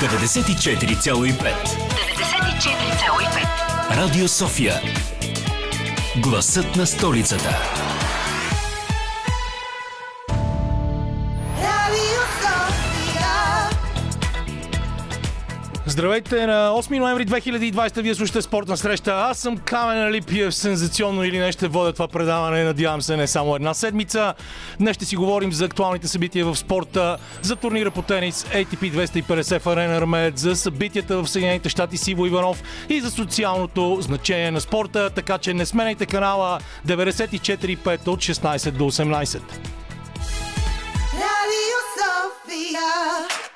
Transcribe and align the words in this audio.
94,5. 0.00 1.32
94,5 1.32 3.96
Радио 3.96 4.28
София. 4.28 4.80
Гласът 6.16 6.76
на 6.76 6.86
столицата 6.86 7.58
Здравейте 15.96 16.46
на 16.46 16.70
8 16.70 16.98
ноември 16.98 17.26
2020. 17.26 18.02
Вие 18.02 18.14
слушате 18.14 18.42
спортна 18.42 18.76
среща. 18.76 19.12
Аз 19.12 19.38
съм 19.38 19.56
Камен 19.56 20.02
Алипиев. 20.02 20.54
Сензационно 20.54 21.24
или 21.24 21.38
не 21.38 21.52
ще 21.52 21.68
водя 21.68 21.92
това 21.92 22.08
предаване. 22.08 22.64
Надявам 22.64 23.02
се 23.02 23.16
не 23.16 23.26
само 23.26 23.56
една 23.56 23.74
седмица. 23.74 24.34
Днес 24.78 24.96
ще 24.96 25.04
си 25.04 25.16
говорим 25.16 25.52
за 25.52 25.64
актуалните 25.64 26.08
събития 26.08 26.44
в 26.46 26.56
спорта, 26.56 27.16
за 27.42 27.56
турнира 27.56 27.90
по 27.90 28.02
тенис 28.02 28.44
ATP 28.44 29.10
250 29.10 29.60
в 29.60 29.66
Арена 29.66 29.96
Армед, 29.96 30.38
за 30.38 30.56
събитията 30.56 31.22
в 31.22 31.28
Съединените 31.28 31.68
щати 31.68 31.96
Сиво 31.96 32.26
Иванов 32.26 32.62
и 32.88 33.00
за 33.00 33.10
социалното 33.10 33.98
значение 34.00 34.50
на 34.50 34.60
спорта. 34.60 35.10
Така 35.10 35.38
че 35.38 35.54
не 35.54 35.66
сменяйте 35.66 36.06
канала 36.06 36.58
94.5 36.86 38.08
от 38.08 38.18
16 38.18 38.70
до 38.70 38.84
18. 38.84 39.40
Радио 41.12 41.78
София. 41.96 43.55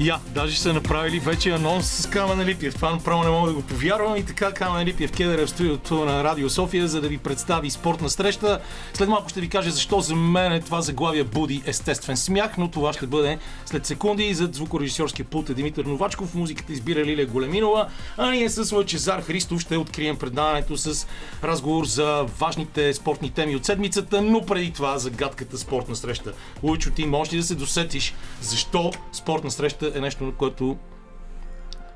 Я, 0.00 0.20
даже 0.34 0.58
са 0.58 0.72
направили 0.72 1.18
вече 1.18 1.50
анонс 1.50 1.86
с 1.90 2.06
Камен 2.06 2.46
Липиев. 2.46 2.74
Това 2.74 2.90
направо 2.90 3.22
не 3.22 3.30
мога 3.30 3.48
да 3.48 3.54
го 3.54 3.62
повярвам. 3.62 4.16
И 4.16 4.24
така 4.24 4.52
Камен 4.52 4.86
Липиев 4.86 5.12
кедър 5.12 5.38
е 5.38 5.46
в 5.46 5.50
студиото 5.50 6.04
на 6.04 6.24
Радио 6.24 6.50
София, 6.50 6.88
за 6.88 7.00
да 7.00 7.08
ви 7.08 7.18
представи 7.18 7.70
спортна 7.70 8.10
среща. 8.10 8.60
След 8.94 9.08
малко 9.08 9.28
ще 9.28 9.40
ви 9.40 9.48
кажа 9.48 9.70
защо 9.70 10.00
за 10.00 10.14
мен 10.14 10.52
е 10.52 10.60
това 10.60 10.80
заглавие 10.80 11.24
буди 11.24 11.62
естествен 11.66 12.16
смях, 12.16 12.58
но 12.58 12.68
това 12.70 12.92
ще 12.92 13.06
бъде 13.06 13.38
след 13.66 13.86
секунди. 13.86 14.34
За 14.34 14.48
звукорежисьорския 14.52 15.26
пулт 15.26 15.50
е 15.50 15.54
Димитър 15.54 15.84
Новачков, 15.84 16.34
музиката 16.34 16.72
избира 16.72 17.04
Лилия 17.04 17.26
Големинова, 17.26 17.88
а 18.16 18.30
ние 18.30 18.50
с 18.50 18.72
Лъчезар 18.72 19.20
Христов 19.20 19.60
ще 19.60 19.76
открием 19.76 20.16
предаването 20.16 20.76
с 20.76 21.06
разговор 21.44 21.84
за 21.84 22.26
важните 22.38 22.94
спортни 22.94 23.30
теми 23.30 23.56
от 23.56 23.64
седмицата, 23.64 24.22
но 24.22 24.46
преди 24.46 24.72
това 24.72 24.98
загадката 24.98 25.58
спортна 25.58 25.96
среща. 25.96 26.32
Лучо, 26.62 26.90
ти 26.90 27.06
можеш 27.06 27.32
ли 27.32 27.36
да 27.36 27.44
се 27.44 27.54
досетиш 27.54 28.14
защо 28.40 28.92
спортна 29.12 29.50
среща 29.50 29.87
е 29.94 30.00
нещо, 30.00 30.24
на 30.24 30.32
което 30.32 30.76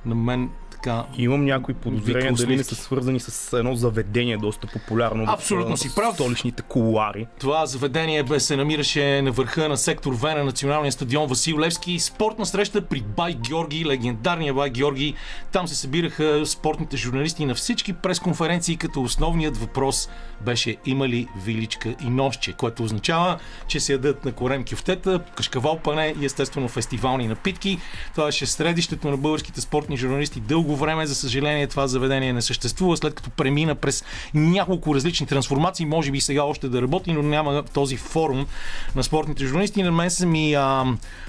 на 0.07 0.15
мен 0.15 0.51
така 0.83 1.05
Имам 1.19 1.45
някои 1.45 1.75
подозрения 1.75 2.33
дали 2.33 2.57
не 2.57 2.65
са 2.65 2.75
свързани 2.75 3.21
с 3.21 3.59
едно 3.59 3.75
заведение, 3.75 4.37
доста 4.37 4.67
популярно 4.67 5.25
Абсолютно 5.29 5.77
в 5.77 5.81
си 5.81 5.95
прав. 5.95 6.15
столичните 6.15 6.63
кулуари. 6.63 7.27
Това 7.41 7.67
заведение 7.67 8.23
бе 8.23 8.41
се 8.41 8.57
намираше 8.57 9.23
на 9.23 9.31
върха 9.31 9.69
на 9.69 9.77
сектор 9.77 10.13
В 10.15 10.35
на 10.35 10.45
националния 10.45 10.93
стадион 10.93 11.29
Васил 11.29 11.59
Левски. 11.59 11.99
Спортна 11.99 12.47
среща 12.47 12.83
при 12.83 13.01
Бай 13.01 13.35
Георги, 13.35 13.85
легендарния 13.87 14.55
Бай 14.55 14.71
Георги. 14.71 15.15
Там 15.53 15.69
се 15.69 15.75
събираха 15.75 16.47
спортните 16.47 16.97
журналисти 16.97 17.47
на 17.47 17.55
всички 17.55 17.93
пресконференции, 17.93 18.77
като 18.77 19.03
основният 19.03 19.57
въпрос 19.57 20.09
беше 20.41 20.77
има 20.87 21.09
ли 21.09 21.29
виличка 21.45 21.95
и 22.05 22.11
нощче, 22.11 22.53
което 22.53 22.83
означава, 22.83 23.39
че 23.69 23.81
се 23.81 23.93
ядат 23.93 24.25
на 24.25 24.33
корем 24.33 24.65
кюфтета, 24.71 25.21
кашкавал 25.37 25.79
пане 25.79 26.15
и 26.21 26.25
естествено 26.25 26.69
фестивални 26.69 27.29
напитки. 27.29 27.79
Това 28.15 28.25
беше 28.25 28.47
средището 28.47 29.11
на 29.11 29.17
българските 29.17 29.61
спортни 29.61 29.97
журналисти 29.97 30.41
дълго 30.41 30.72
време. 30.77 31.07
За 31.07 31.15
съжаление 31.15 31.67
това 31.67 31.87
заведение 31.87 32.33
не 32.33 32.43
съществува, 32.43 32.97
след 32.97 33.15
като 33.15 33.31
премина 33.31 33.75
през 33.75 34.05
няколко 34.35 34.95
различни 34.95 35.27
трансформации. 35.27 35.87
Може 35.87 36.11
би 36.11 36.21
сега 36.21 36.43
още 36.43 36.69
да 36.69 36.83
работи, 36.83 37.13
но 37.13 37.23
няма 37.23 37.63
този 37.63 37.97
форум 37.97 38.47
на 38.97 39.05
спортните 39.05 39.47
журналисти. 39.47 39.83
На 39.83 39.93
мен 39.93 40.11
са 40.11 40.27
ми 40.27 40.55
а, 40.55 40.85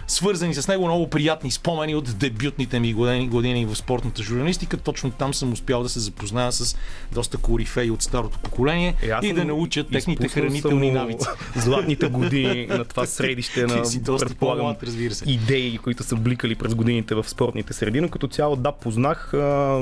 свързани 0.07 0.53
с 0.53 0.67
него 0.67 0.85
много 0.85 1.09
приятни 1.09 1.51
спомени 1.51 1.95
от 1.95 2.17
дебютните 2.17 2.79
ми 2.79 2.93
години, 2.93 3.27
години 3.27 3.65
в 3.65 3.75
спортната 3.75 4.23
журналистика. 4.23 4.77
Точно 4.77 5.11
там 5.11 5.33
съм 5.33 5.53
успял 5.53 5.83
да 5.83 5.89
се 5.89 5.99
запозная 5.99 6.51
с 6.51 6.75
доста 7.11 7.37
корифеи 7.37 7.91
от 7.91 8.01
старото 8.01 8.39
поколение 8.39 8.95
Е, 9.01 9.27
и 9.27 9.33
да 9.33 9.45
науча 9.45 9.83
техните 9.83 10.27
хранителни 10.27 10.91
навици. 10.91 11.27
Златните 11.55 12.07
години 12.07 12.65
на 12.65 12.85
това 12.85 13.05
средище 13.05 13.65
на 13.65 13.85
си 13.85 13.99
доста 13.99 14.27
предполагам, 14.27 14.75
разбира 14.83 15.13
се. 15.13 15.31
идеи, 15.31 15.77
които 15.77 16.03
са 16.03 16.15
бликали 16.15 16.55
през 16.55 16.75
годините 16.75 17.15
в 17.15 17.29
спортните 17.29 17.73
среди, 17.73 18.01
но 18.01 18.09
като 18.09 18.27
цяло 18.27 18.55
да, 18.55 18.71
познах 18.71 19.32
а, 19.33 19.79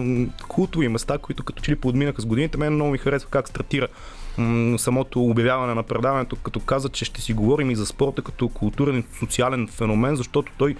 култови 0.47 0.87
места, 0.87 1.17
които 1.17 1.43
като 1.43 1.61
че 1.61 1.71
ли 1.71 1.75
подминаха 1.75 2.21
с 2.21 2.25
годините. 2.25 2.57
Мен 2.57 2.73
много 2.73 2.91
ми 2.91 2.97
харесва 2.97 3.29
как 3.29 3.47
стартира 3.47 3.87
самото 4.77 5.23
обявяване 5.23 5.73
на 5.73 5.83
предаването, 5.83 6.35
като 6.35 6.59
каза, 6.59 6.89
че 6.89 7.05
ще 7.05 7.21
си 7.21 7.33
говорим 7.33 7.71
и 7.71 7.75
за 7.75 7.85
спорта 7.85 8.21
като 8.21 8.49
културен 8.49 8.99
и 8.99 9.03
социален 9.19 9.67
феномен, 9.67 10.15
защото 10.15 10.51
той 10.57 10.75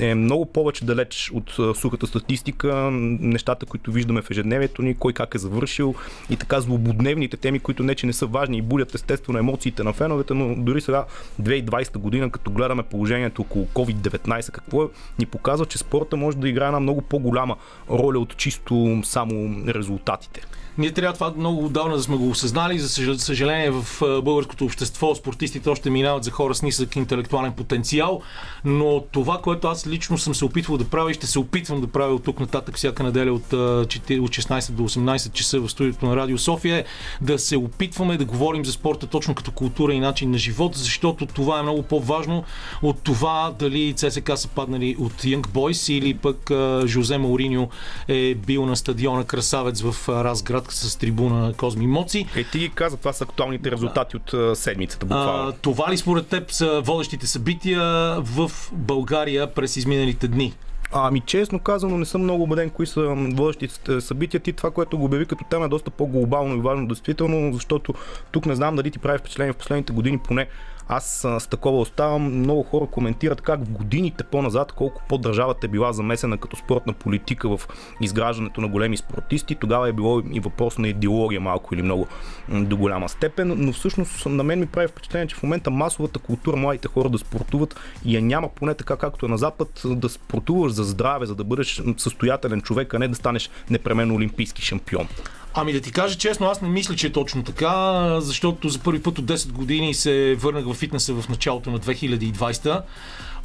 е 0.00 0.14
много 0.14 0.46
повече 0.46 0.84
далеч 0.84 1.30
от 1.34 1.76
сухата 1.76 2.06
статистика, 2.06 2.90
нещата, 2.92 3.66
които 3.66 3.92
виждаме 3.92 4.22
в 4.22 4.30
ежедневието 4.30 4.82
ни, 4.82 4.94
кой 4.94 5.12
как 5.12 5.34
е 5.34 5.38
завършил 5.38 5.94
и 6.30 6.36
така 6.36 6.60
злободневните 6.60 7.36
теми, 7.36 7.58
които 7.58 7.82
не 7.82 7.94
че 7.94 8.06
не 8.06 8.12
са 8.12 8.26
важни 8.26 8.58
и 8.58 8.62
будят 8.62 8.94
естествено 8.94 9.38
емоциите 9.38 9.82
на 9.82 9.92
феновете, 9.92 10.34
но 10.34 10.54
дори 10.54 10.80
сега 10.80 11.04
2020 11.42 11.98
година, 11.98 12.30
като 12.30 12.50
гледаме 12.50 12.82
положението 12.82 13.42
около 13.42 13.66
COVID-19, 13.66 14.50
какво 14.50 14.82
е, 14.82 14.88
ни 15.18 15.26
показва, 15.26 15.66
че 15.66 15.78
спорта 15.78 16.16
може 16.16 16.36
да 16.36 16.48
играе 16.48 16.66
една 16.66 16.80
много 16.80 17.02
по-голяма 17.02 17.56
роля 17.90 18.18
от 18.18 18.36
чисто 18.36 19.00
само 19.04 19.64
резултатите. 19.68 20.40
Ние 20.78 20.92
трябва 20.92 21.14
това 21.14 21.32
много 21.36 21.64
отдавна 21.64 21.96
да 21.96 22.02
сме 22.02 22.16
го 22.16 22.28
осъзнали. 22.28 22.78
За 22.78 22.88
съж- 22.88 23.16
съжаление 23.16 23.70
в 23.70 23.84
българското 24.22 24.64
общество 24.64 25.14
спортистите 25.14 25.68
още 25.68 25.90
минават 25.90 26.24
за 26.24 26.30
хора 26.30 26.54
с 26.54 26.62
нисък 26.62 26.96
интелектуален 26.96 27.52
потенциал, 27.52 28.20
но 28.64 29.00
това, 29.12 29.38
което 29.38 29.68
аз 29.68 29.86
лично 29.86 30.18
съм 30.18 30.34
се 30.34 30.44
опитвал 30.44 30.78
да 30.78 30.84
правя 30.84 31.10
и 31.10 31.14
ще 31.14 31.26
се 31.26 31.38
опитвам 31.38 31.80
да 31.80 31.86
правя 31.86 32.14
от 32.14 32.24
тук 32.24 32.40
нататък 32.40 32.76
всяка 32.76 33.02
неделя 33.02 33.32
от, 33.32 33.52
а, 33.52 33.56
чети- 33.86 34.20
от 34.20 34.30
16 34.30 34.72
до 34.72 34.82
18 34.82 35.32
часа 35.32 35.60
в 35.60 35.68
студиото 35.68 36.06
на 36.06 36.16
Радио 36.16 36.38
София 36.38 36.76
е 36.76 36.84
да 37.20 37.38
се 37.38 37.56
опитваме 37.56 38.16
да 38.16 38.24
говорим 38.24 38.64
за 38.64 38.72
спорта 38.72 39.06
точно 39.06 39.34
като 39.34 39.50
култура 39.50 39.94
и 39.94 40.00
начин 40.00 40.30
на 40.30 40.38
живот, 40.38 40.76
защото 40.76 41.26
това 41.26 41.58
е 41.58 41.62
много 41.62 41.82
по-важно 41.82 42.44
от 42.82 43.02
това 43.02 43.54
дали 43.58 43.92
ЦСКА 43.92 44.36
са 44.36 44.48
паднали 44.48 44.96
от 44.98 45.12
Young 45.12 45.46
Boys 45.46 45.92
или 45.92 46.14
пък 46.14 46.50
Жозе 46.88 47.18
Мауриньо 47.18 47.68
е 48.08 48.34
бил 48.34 48.66
на 48.66 48.76
стадиона 48.76 49.24
Красавец 49.24 49.80
в 49.82 50.08
а, 50.08 50.24
С 50.72 50.98
трибуна 50.98 51.52
Козми 51.52 51.86
Моци. 51.86 52.26
Е, 52.36 52.44
ти 52.44 52.58
ги 52.58 52.70
каза, 52.70 52.96
това 52.96 53.12
са 53.12 53.24
актуалните 53.24 53.70
резултати 53.70 54.16
от 54.16 54.58
седмицата, 54.58 55.06
буквално. 55.06 55.48
А, 55.48 55.52
това 55.52 55.92
ли 55.92 55.96
според 55.96 56.26
теб 56.26 56.50
са 56.50 56.80
водещите 56.84 57.26
събития 57.26 57.82
в 58.20 58.50
България 58.72 59.54
през 59.54 59.76
изминалите 59.76 60.28
дни? 60.28 60.54
Ами 60.92 61.20
честно 61.20 61.58
казано 61.58 61.98
не 61.98 62.04
съм 62.04 62.22
много 62.22 62.42
убеден 62.42 62.70
кои 62.70 62.86
са 62.86 63.00
водещите 63.34 64.00
събития. 64.00 64.40
Ти 64.40 64.52
това, 64.52 64.70
което 64.70 64.98
го 64.98 65.04
обяви 65.04 65.26
като 65.26 65.44
тема 65.50 65.64
е 65.64 65.68
доста 65.68 65.90
по-глобално 65.90 66.56
и 66.56 66.60
важно 66.60 66.86
действително, 66.86 67.52
защото 67.52 67.94
тук 68.32 68.46
не 68.46 68.54
знам 68.54 68.76
дали 68.76 68.90
ти 68.90 68.98
прави 68.98 69.18
впечатление 69.18 69.52
в 69.52 69.56
последните 69.56 69.92
години, 69.92 70.18
поне 70.18 70.46
аз 70.88 71.26
с 71.40 71.48
такова 71.50 71.80
оставам. 71.80 72.22
Много 72.22 72.62
хора 72.62 72.86
коментират 72.86 73.40
как 73.40 73.60
в 73.60 73.70
годините 73.70 74.24
по-назад, 74.24 74.72
колко 74.72 75.02
по-държавата 75.08 75.66
е 75.66 75.68
била 75.68 75.92
замесена 75.92 76.38
като 76.38 76.56
спортна 76.56 76.92
политика 76.92 77.56
в 77.56 77.68
изграждането 78.00 78.60
на 78.60 78.68
големи 78.68 78.96
спортисти. 78.96 79.54
Тогава 79.54 79.88
е 79.88 79.92
било 79.92 80.22
и 80.32 80.40
въпрос 80.40 80.78
на 80.78 80.88
идеология 80.88 81.40
малко 81.40 81.74
или 81.74 81.82
много 81.82 82.06
до 82.48 82.76
голяма 82.76 83.08
степен, 83.08 83.54
но 83.56 83.72
всъщност 83.72 84.26
на 84.26 84.42
мен 84.42 84.60
ми 84.60 84.66
прави 84.66 84.88
впечатление, 84.88 85.26
че 85.26 85.36
в 85.36 85.42
момента 85.42 85.70
масовата 85.70 86.18
култура 86.18 86.56
младите 86.56 86.88
хора 86.88 87.08
да 87.08 87.18
спортуват 87.18 87.80
я 88.04 88.22
няма 88.22 88.48
поне 88.48 88.74
така 88.74 88.96
както 88.96 89.26
е 89.26 89.28
на 89.28 89.38
Запад, 89.38 89.82
да 89.84 90.08
спортуваш 90.08 90.72
за 90.72 90.84
здраве, 90.84 91.26
за 91.26 91.34
да 91.34 91.44
бъдеш 91.44 91.82
състоятелен 91.96 92.60
човек, 92.60 92.94
а 92.94 92.98
не 92.98 93.08
да 93.08 93.14
станеш 93.14 93.50
непременно 93.70 94.14
олимпийски 94.14 94.62
шампион. 94.62 95.08
Ами 95.54 95.72
да 95.72 95.80
ти 95.80 95.92
кажа 95.92 96.18
честно, 96.18 96.46
аз 96.46 96.62
не 96.62 96.68
мисля, 96.68 96.96
че 96.96 97.06
е 97.06 97.12
точно 97.12 97.44
така, 97.44 98.20
защото 98.20 98.68
за 98.68 98.78
първи 98.78 99.02
път 99.02 99.18
от 99.18 99.24
10 99.24 99.52
години 99.52 99.94
се 99.94 100.36
върнах 100.38 100.64
в 100.64 100.74
фитнеса 100.74 101.14
в 101.14 101.28
началото 101.28 101.70
на 101.70 101.80
2020. 101.80 102.82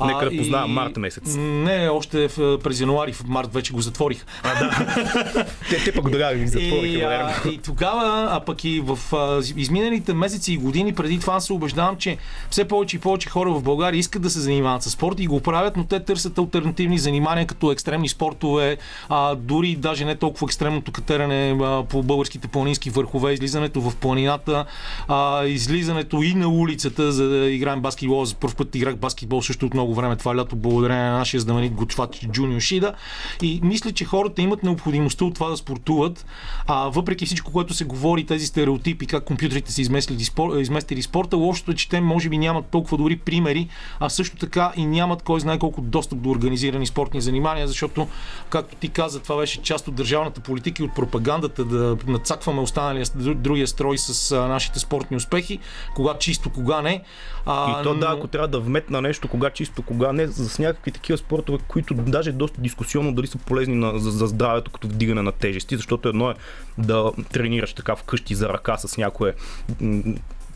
Нека 0.02 0.26
да 0.26 0.36
и- 0.36 0.38
познаем 0.38 0.70
март 0.70 0.98
месец. 0.98 1.36
Не, 1.38 1.90
още 1.90 2.28
в, 2.28 2.60
през 2.60 2.80
януари, 2.80 3.14
в 3.14 3.24
март 3.28 3.54
вече 3.54 3.74
го 3.74 3.82
затворих. 3.82 4.26
Те, 5.70 5.84
те 5.84 5.92
пък 5.94 6.12
тогава 6.12 6.36
ги 6.36 6.44
И, 6.44 6.48
затвориха. 6.48 7.06
а, 7.06 7.10
верно. 7.10 7.52
и 7.52 7.58
тогава, 7.58 8.28
а 8.32 8.40
пък 8.40 8.64
и 8.64 8.82
в 8.82 9.00
а, 9.14 9.42
изминалите 9.56 10.14
месеци 10.14 10.54
и 10.54 10.58
години 10.58 10.94
преди 10.94 11.20
това 11.20 11.40
се 11.40 11.54
убеждавам, 11.54 11.96
че 11.98 12.18
все 12.50 12.66
повече 12.66 12.96
и 12.96 13.00
повече 13.00 13.30
хора 13.30 13.50
в 13.52 13.64
България 13.64 14.00
искат 14.00 14.22
да 14.22 14.30
се 14.30 14.40
занимават 14.40 14.84
с 14.84 14.90
спорт 14.90 15.20
и 15.20 15.28
го 15.28 15.40
правят, 15.42 15.78
но 15.78 15.84
те 15.84 16.00
търсят 16.00 16.38
альтернативни 16.38 17.00
занимания, 17.00 17.48
като 17.48 17.72
екстремни 17.72 18.10
спортове, 18.10 18.78
а, 19.10 19.36
дори 19.36 19.76
даже 19.76 20.06
не 20.06 20.16
толкова 20.16 20.46
екстремното 20.46 20.92
катеране 20.92 21.58
а, 21.62 21.84
по 21.84 22.04
българските 22.04 22.48
планински 22.48 22.90
върхове, 22.90 23.34
излизането 23.34 23.82
в 23.82 23.96
планината, 23.96 24.66
а, 25.08 25.46
излизането 25.46 26.22
и 26.24 26.34
на 26.34 26.48
улицата, 26.50 27.12
за 27.12 27.30
да 27.30 27.46
играем 27.46 27.82
баскетбол. 27.82 28.26
За 28.26 28.36
първ 28.36 28.56
път 28.56 28.76
играх 28.76 28.96
баскетбол 28.96 29.42
също 29.42 29.66
от 29.66 29.74
много 29.84 29.96
време 29.96 30.16
това 30.16 30.36
лято, 30.36 30.56
благодарение 30.56 31.04
на 31.04 31.18
нашия 31.18 31.42
знаменит 31.42 31.74
готвач 31.74 32.28
Джунио 32.32 32.60
Шида. 32.60 32.94
И 33.42 33.60
мисля, 33.64 33.92
че 33.92 34.06
хората 34.06 34.42
имат 34.42 34.64
необходимостта 34.64 35.26
от 35.26 35.34
това 35.34 35.50
да 35.50 35.58
спортуват, 35.58 36.26
а 36.68 36.90
въпреки 36.90 37.26
всичко, 37.26 37.52
което 37.52 37.74
се 37.74 37.86
говори, 37.86 38.26
тези 38.26 38.46
стереотипи, 38.46 39.06
как 39.06 39.24
компютрите 39.24 39.72
са 39.72 39.82
изместили, 39.82 40.24
спор, 40.24 40.58
изместили 40.58 41.02
спорта, 41.02 41.38
лошото 41.38 41.72
е, 41.72 41.76
че 41.76 41.90
те 41.90 42.02
може 42.02 42.30
би 42.30 42.38
нямат 42.38 42.66
толкова 42.66 42.98
добри 42.98 43.16
примери, 43.18 43.68
а 44.00 44.10
също 44.10 44.38
така 44.38 44.72
и 44.76 44.86
нямат 44.86 45.24
кой 45.24 45.40
знае 45.40 45.60
колко 45.60 45.82
достъп 45.82 46.20
до 46.20 46.30
организирани 46.30 46.86
спортни 46.86 47.22
занимания, 47.22 47.68
защото, 47.68 48.08
както 48.50 48.76
ти 48.76 48.90
каза, 48.90 49.20
това 49.20 49.38
беше 49.38 49.62
част 49.62 49.88
от 49.88 49.96
държавната 49.96 50.42
политика 50.42 50.84
и 50.84 50.86
от 50.86 50.96
пропагандата 50.96 51.66
да 51.66 51.98
нацакваме 52.08 52.62
останалия 52.62 53.06
другия 53.16 53.68
строй 53.68 53.98
с 53.98 54.32
а, 54.32 54.48
нашите 54.48 54.80
спортни 54.80 55.18
успехи, 55.18 55.60
кога 55.96 56.14
чисто, 56.14 56.50
кога 56.50 56.82
не. 56.82 57.04
А, 57.46 57.80
И 57.80 57.84
то 57.84 57.96
да, 57.96 58.10
но- 58.10 58.18
ако 58.18 58.28
трябва 58.28 58.48
да 58.48 58.60
вметна 58.60 59.02
нещо, 59.02 59.28
кога 59.28 59.50
чисто, 59.50 59.73
кога 59.82 60.14
не, 60.14 60.28
с 60.28 60.60
някакви 60.60 60.92
такива 60.92 61.18
спортове, 61.18 61.58
които 61.68 61.94
даже 61.94 62.30
е 62.30 62.34
доста 62.34 62.62
дискусионно 62.62 63.14
дали 63.14 63.28
са 63.28 63.38
полезни 63.38 63.76
на, 63.76 64.00
за, 64.00 64.12
за 64.12 64.28
здравето, 64.28 64.72
като 64.72 64.88
вдигане 64.88 65.22
на 65.22 65.32
тежести, 65.32 65.76
защото 65.76 66.10
едно 66.10 66.30
е 66.30 66.36
да 66.78 67.12
тренираш 67.32 67.74
така 67.74 67.96
вкъщи 67.96 68.36
за 68.36 68.50
ръка 68.50 68.78
с 68.78 68.98
някое 68.98 69.34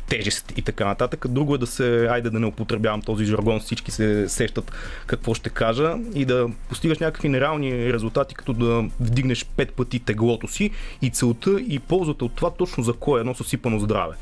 тежест 0.10 0.54
и 0.58 0.62
така 0.62 0.86
нататък. 0.86 1.26
Друго 1.30 1.56
е 1.56 1.58
да 1.58 1.68
се, 1.68 2.08
айде 2.08 2.30
да 2.30 2.40
не 2.40 2.46
употребявам 2.46 3.02
този 3.02 3.26
жаргон, 3.26 3.60
всички 3.60 3.92
се 3.92 4.30
сещат 4.30 4.72
какво 5.08 5.34
ще 5.34 5.50
кажа 5.50 5.96
и 6.16 6.26
да 6.26 6.50
постигаш 6.70 7.00
някакви 7.00 7.30
нереални 7.30 7.94
резултати, 7.94 8.36
като 8.36 8.54
да 8.54 8.90
вдигнеш 9.00 9.46
пет 9.46 9.74
пъти 9.74 10.00
теглото 10.00 10.48
си 10.48 10.72
и 11.02 11.10
целта 11.10 11.52
и 11.68 11.80
ползата 11.80 12.26
от 12.26 12.36
това 12.36 12.52
точно 12.52 12.84
за 12.84 12.94
кое 12.94 13.20
е 13.20 13.22
едно 13.22 13.36
съсипано 13.36 13.80
здраве. 13.80 14.16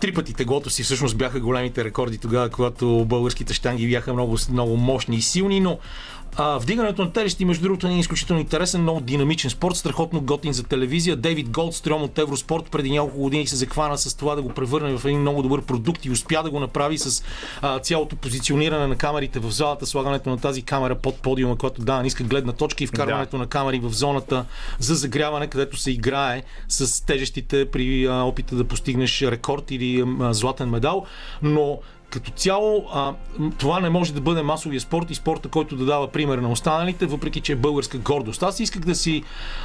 Три 0.00 0.12
пъти 0.12 0.34
теглото 0.34 0.70
си 0.70 0.82
всъщност 0.82 1.16
бяха 1.16 1.40
големите 1.40 1.84
рекорди 1.84 2.18
тогава, 2.18 2.48
когато 2.48 3.04
българските 3.04 3.54
штанги 3.54 3.88
бяха 3.88 4.12
много, 4.12 4.36
много 4.50 4.76
мощни 4.76 5.16
и 5.16 5.22
силни, 5.22 5.60
но 5.60 5.78
а, 6.36 6.58
вдигането 6.58 7.04
на 7.04 7.12
тежести, 7.12 7.44
между 7.44 7.62
другото, 7.62 7.86
е 7.86 7.92
изключително 7.92 8.40
интересен, 8.40 8.82
много 8.82 9.00
динамичен 9.00 9.50
спорт, 9.50 9.76
страхотно 9.76 10.20
готин 10.20 10.52
за 10.52 10.62
телевизия. 10.62 11.16
Дейвид 11.16 11.50
Голдстром 11.50 12.02
от 12.02 12.18
Евроспорт 12.18 12.70
преди 12.70 12.90
няколко 12.90 13.18
години 13.18 13.46
се 13.46 13.56
захвана 13.56 13.98
с 13.98 14.14
това 14.14 14.34
да 14.34 14.42
го 14.42 14.48
превърне 14.48 14.98
в 14.98 15.04
един 15.04 15.20
много 15.20 15.42
добър 15.42 15.62
продукт 15.62 16.04
и 16.04 16.10
успя 16.10 16.42
да 16.42 16.50
го 16.50 16.60
направи 16.60 16.98
с 16.98 17.24
а, 17.62 17.78
цялото 17.78 18.16
позициониране 18.16 18.86
на 18.86 18.96
камерите 18.96 19.38
в 19.38 19.50
залата, 19.50 19.86
слагането 19.86 20.30
на 20.30 20.38
тази 20.38 20.62
камера 20.62 20.94
под 20.94 21.14
подиума, 21.14 21.56
която 21.56 21.82
дава 21.82 22.02
ниска 22.02 22.24
гледна 22.24 22.52
точка 22.52 22.84
и 22.84 22.86
вкарването 22.86 23.38
на 23.38 23.46
камери 23.46 23.78
в 23.78 23.90
зоната 23.90 24.44
за 24.78 24.94
загряване, 24.94 25.46
където 25.46 25.76
се 25.76 25.90
играе 25.90 26.42
с 26.68 27.06
тежестите 27.06 27.70
при 27.70 28.06
а, 28.06 28.22
опита 28.22 28.56
да 28.56 28.64
постигнеш 28.64 29.22
рекорд 29.22 29.70
или 29.70 30.04
а, 30.20 30.34
златен 30.34 30.70
медал. 30.70 31.06
Но 31.42 31.78
като 32.20 32.30
цяло 32.30 32.84
а, 32.94 33.12
това 33.58 33.80
не 33.80 33.90
може 33.90 34.14
да 34.14 34.20
бъде 34.20 34.42
масовия 34.42 34.80
спорт 34.80 35.10
и 35.10 35.14
спорта, 35.14 35.48
който 35.48 35.76
да 35.76 35.84
дава 35.84 36.08
пример 36.08 36.38
на 36.38 36.50
останалите, 36.50 37.06
въпреки 37.06 37.40
че 37.40 37.52
е 37.52 37.56
българска 37.56 37.98
гордост. 37.98 38.42
Аз 38.42 38.60
исках 38.60 38.82
да 38.82 38.94
си, 38.94 39.22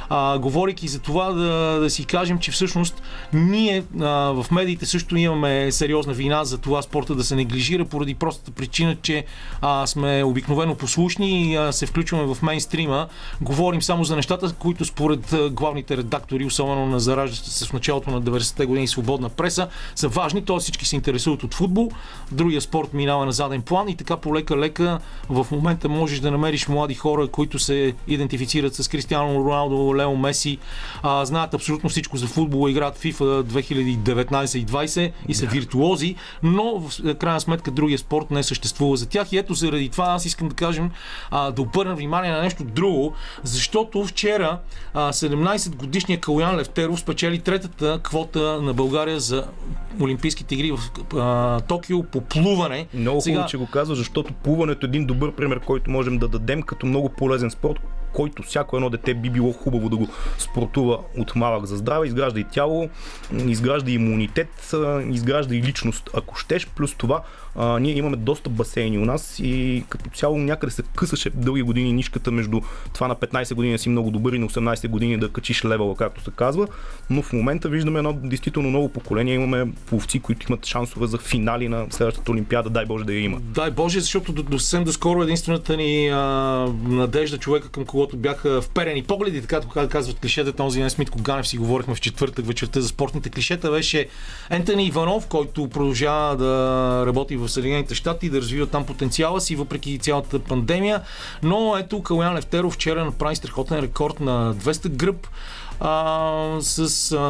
а, 0.08 0.38
говорейки 0.38 0.88
за 0.88 0.98
това, 0.98 1.32
да, 1.32 1.80
да 1.80 1.90
си 1.90 2.04
кажем, 2.04 2.38
че 2.38 2.50
всъщност 2.50 3.02
ние 3.32 3.84
а, 4.00 4.06
в 4.06 4.46
медиите 4.50 4.86
също 4.86 5.16
имаме 5.16 5.72
сериозна 5.72 6.12
вина 6.12 6.44
за 6.44 6.58
това 6.58 6.82
спорта 6.82 7.14
да 7.14 7.24
се 7.24 7.36
неглижира, 7.36 7.84
поради 7.84 8.14
простата 8.14 8.50
причина, 8.50 8.96
че 9.02 9.24
а, 9.60 9.86
сме 9.86 10.24
обикновено 10.24 10.74
послушни 10.74 11.52
и 11.52 11.56
а, 11.56 11.72
се 11.72 11.86
включваме 11.86 12.34
в 12.34 12.42
мейнстрима. 12.42 13.08
Говорим 13.40 13.82
само 13.82 14.04
за 14.04 14.16
нещата, 14.16 14.54
които 14.58 14.84
според 14.84 15.34
главните 15.50 15.96
редактори, 15.96 16.44
особено 16.44 16.86
на 16.86 17.00
зараждащата 17.00 17.50
се 17.50 17.66
в 17.66 17.72
началото 17.72 18.10
на 18.10 18.22
90-те 18.22 18.66
години 18.66 18.88
свободна 18.88 19.28
преса, 19.28 19.68
са 19.94 20.08
важни. 20.08 20.44
Т.е. 20.44 20.58
всички 20.58 20.84
се 20.84 20.96
интересуват 20.96 21.42
от 21.42 21.54
футбол, 21.54 21.90
другия 22.42 22.60
спорт 22.60 22.94
минава 22.94 23.26
на 23.26 23.32
заден 23.32 23.62
план 23.62 23.88
и 23.88 23.96
така 23.96 24.16
полека-лека 24.16 24.98
в 25.28 25.46
момента 25.50 25.88
можеш 25.88 26.20
да 26.20 26.30
намериш 26.30 26.68
млади 26.68 26.94
хора, 26.94 27.28
които 27.28 27.58
се 27.58 27.94
идентифицират 28.08 28.74
с 28.74 28.88
Кристиано 28.88 29.44
Роналдо, 29.44 29.96
Лео 29.96 30.16
Меси, 30.16 30.58
а, 31.02 31.24
знаят 31.24 31.54
абсолютно 31.54 31.90
всичко 31.90 32.16
за 32.16 32.26
футбол, 32.26 32.68
играят 32.68 32.98
FIFA 32.98 33.42
2019 33.42 34.58
и 34.58 34.66
20 34.66 35.12
и 35.28 35.34
са 35.34 35.46
виртуози, 35.46 36.14
но 36.42 36.80
в 36.80 37.14
крайна 37.14 37.40
сметка 37.40 37.70
другия 37.70 37.98
спорт 37.98 38.30
не 38.30 38.42
съществува 38.42 38.96
за 38.96 39.08
тях. 39.08 39.32
И 39.32 39.38
ето 39.38 39.54
заради 39.54 39.88
това 39.88 40.04
аз 40.04 40.24
искам 40.24 40.48
да 40.48 40.54
кажем 40.54 40.90
а, 41.30 41.50
да 41.50 41.62
обърна 41.62 41.94
внимание 41.94 42.32
на 42.32 42.42
нещо 42.42 42.64
друго, 42.64 43.12
защото 43.42 44.04
вчера 44.04 44.58
а, 44.94 45.12
17 45.12 45.76
годишният 45.76 46.20
Калуян 46.20 46.56
Левтеров 46.56 47.00
спечели 47.00 47.38
третата 47.38 48.00
квота 48.02 48.62
на 48.62 48.74
България 48.74 49.20
за 49.20 49.46
Олимпийските 50.00 50.54
игри 50.54 50.72
в 50.72 50.78
а, 51.16 51.60
Токио 51.60 52.02
по 52.02 52.20
плуване. 52.24 52.86
Много 52.94 53.20
Сега- 53.20 53.34
хубаво, 53.34 53.50
че 53.50 53.56
го 53.56 53.66
казва, 53.66 53.94
защото 53.94 54.32
плуването 54.34 54.86
е 54.86 54.88
един 54.88 55.06
добър 55.06 55.32
пример, 55.32 55.60
който 55.60 55.90
можем 55.90 56.18
да 56.18 56.28
дадем 56.28 56.62
като 56.62 56.86
много 56.86 57.08
полезен 57.08 57.50
спорт, 57.50 57.80
който 58.12 58.42
всяко 58.42 58.76
едно 58.76 58.90
дете 58.90 59.14
би 59.14 59.30
било 59.30 59.52
хубаво 59.52 59.88
да 59.88 59.96
го 59.96 60.08
спортува 60.38 60.98
от 61.18 61.36
малък 61.36 61.64
за 61.66 61.76
здраве, 61.76 62.06
изгражда 62.06 62.40
и 62.40 62.44
тяло, 62.44 62.88
изгражда 63.46 63.90
и 63.90 63.94
имунитет, 63.94 64.72
изгражда 65.10 65.54
и 65.54 65.62
личност, 65.62 66.10
ако 66.14 66.36
щеш. 66.36 66.66
Плюс 66.66 66.94
това, 66.94 67.22
а, 67.56 67.78
ние 67.78 67.96
имаме 67.96 68.16
доста 68.16 68.50
басейни 68.50 68.98
у 68.98 69.04
нас 69.04 69.38
и 69.38 69.84
като 69.88 70.10
цяло 70.10 70.38
някъде 70.38 70.72
се 70.72 70.82
късаше 70.96 71.30
дълги 71.30 71.62
години 71.62 71.92
нишката 71.92 72.30
между 72.30 72.60
това 72.94 73.08
на 73.08 73.16
15 73.16 73.54
години 73.54 73.72
да 73.72 73.78
си 73.78 73.88
много 73.88 74.10
добър 74.10 74.32
и 74.32 74.38
на 74.38 74.48
18 74.48 74.88
години 74.88 75.18
да 75.18 75.28
качиш 75.28 75.64
левела, 75.64 75.96
както 75.96 76.24
се 76.24 76.30
казва. 76.36 76.66
Но 77.10 77.22
в 77.22 77.32
момента 77.32 77.68
виждаме 77.68 77.98
едно 77.98 78.12
действително 78.12 78.70
ново 78.70 78.88
поколение. 78.88 79.34
Имаме 79.34 79.72
пловци, 79.86 80.20
които 80.20 80.46
имат 80.48 80.66
шансове 80.66 81.06
за 81.06 81.18
финали 81.18 81.68
на 81.68 81.86
следващата 81.90 82.32
Олимпиада, 82.32 82.70
дай 82.70 82.86
Боже 82.86 83.04
да 83.04 83.12
я 83.12 83.20
има. 83.20 83.38
Дай 83.40 83.70
Боже, 83.70 84.00
защото 84.00 84.32
до, 84.32 84.42
до 84.42 84.58
съвсем 84.58 84.84
доскоро 84.84 85.22
единствената 85.22 85.76
ни 85.76 86.08
а, 86.08 86.18
надежда, 86.84 87.38
човека 87.38 87.68
към 87.68 87.84
когото 87.84 88.16
бяха 88.16 88.62
вперени 88.62 89.02
погледи, 89.02 89.40
така 89.40 89.60
така 89.60 89.88
казват 89.88 90.20
клишета, 90.20 90.52
този 90.52 90.80
ден 90.80 90.90
с 90.90 90.98
Митко 90.98 91.18
Ганев 91.22 91.48
си 91.48 91.58
говорихме 91.58 91.94
в 91.94 92.00
четвъртък 92.00 92.46
вечерта 92.46 92.80
за 92.80 92.88
спортните 92.88 93.30
клишета, 93.30 93.70
беше 93.70 94.06
Ентони 94.50 94.86
Иванов, 94.86 95.26
който 95.26 95.68
продължава 95.68 96.36
да 96.36 97.04
работи 97.06 97.36
в 97.42 97.48
Съединените 97.48 97.94
щати 97.94 98.26
и 98.26 98.30
да 98.30 98.40
развива 98.40 98.66
там 98.66 98.86
потенциала 98.86 99.40
си, 99.40 99.56
въпреки 99.56 99.98
цялата 99.98 100.38
пандемия. 100.38 101.00
Но 101.42 101.76
ето 101.76 102.02
Калуян 102.02 102.36
Левтеров 102.36 102.74
вчера 102.74 103.04
направи 103.04 103.36
страхотен 103.36 103.78
рекорд 103.78 104.20
на 104.20 104.54
200 104.54 104.88
гръб 104.88 105.28
а, 105.84 106.60
с 106.60 106.78
а, 106.78 106.84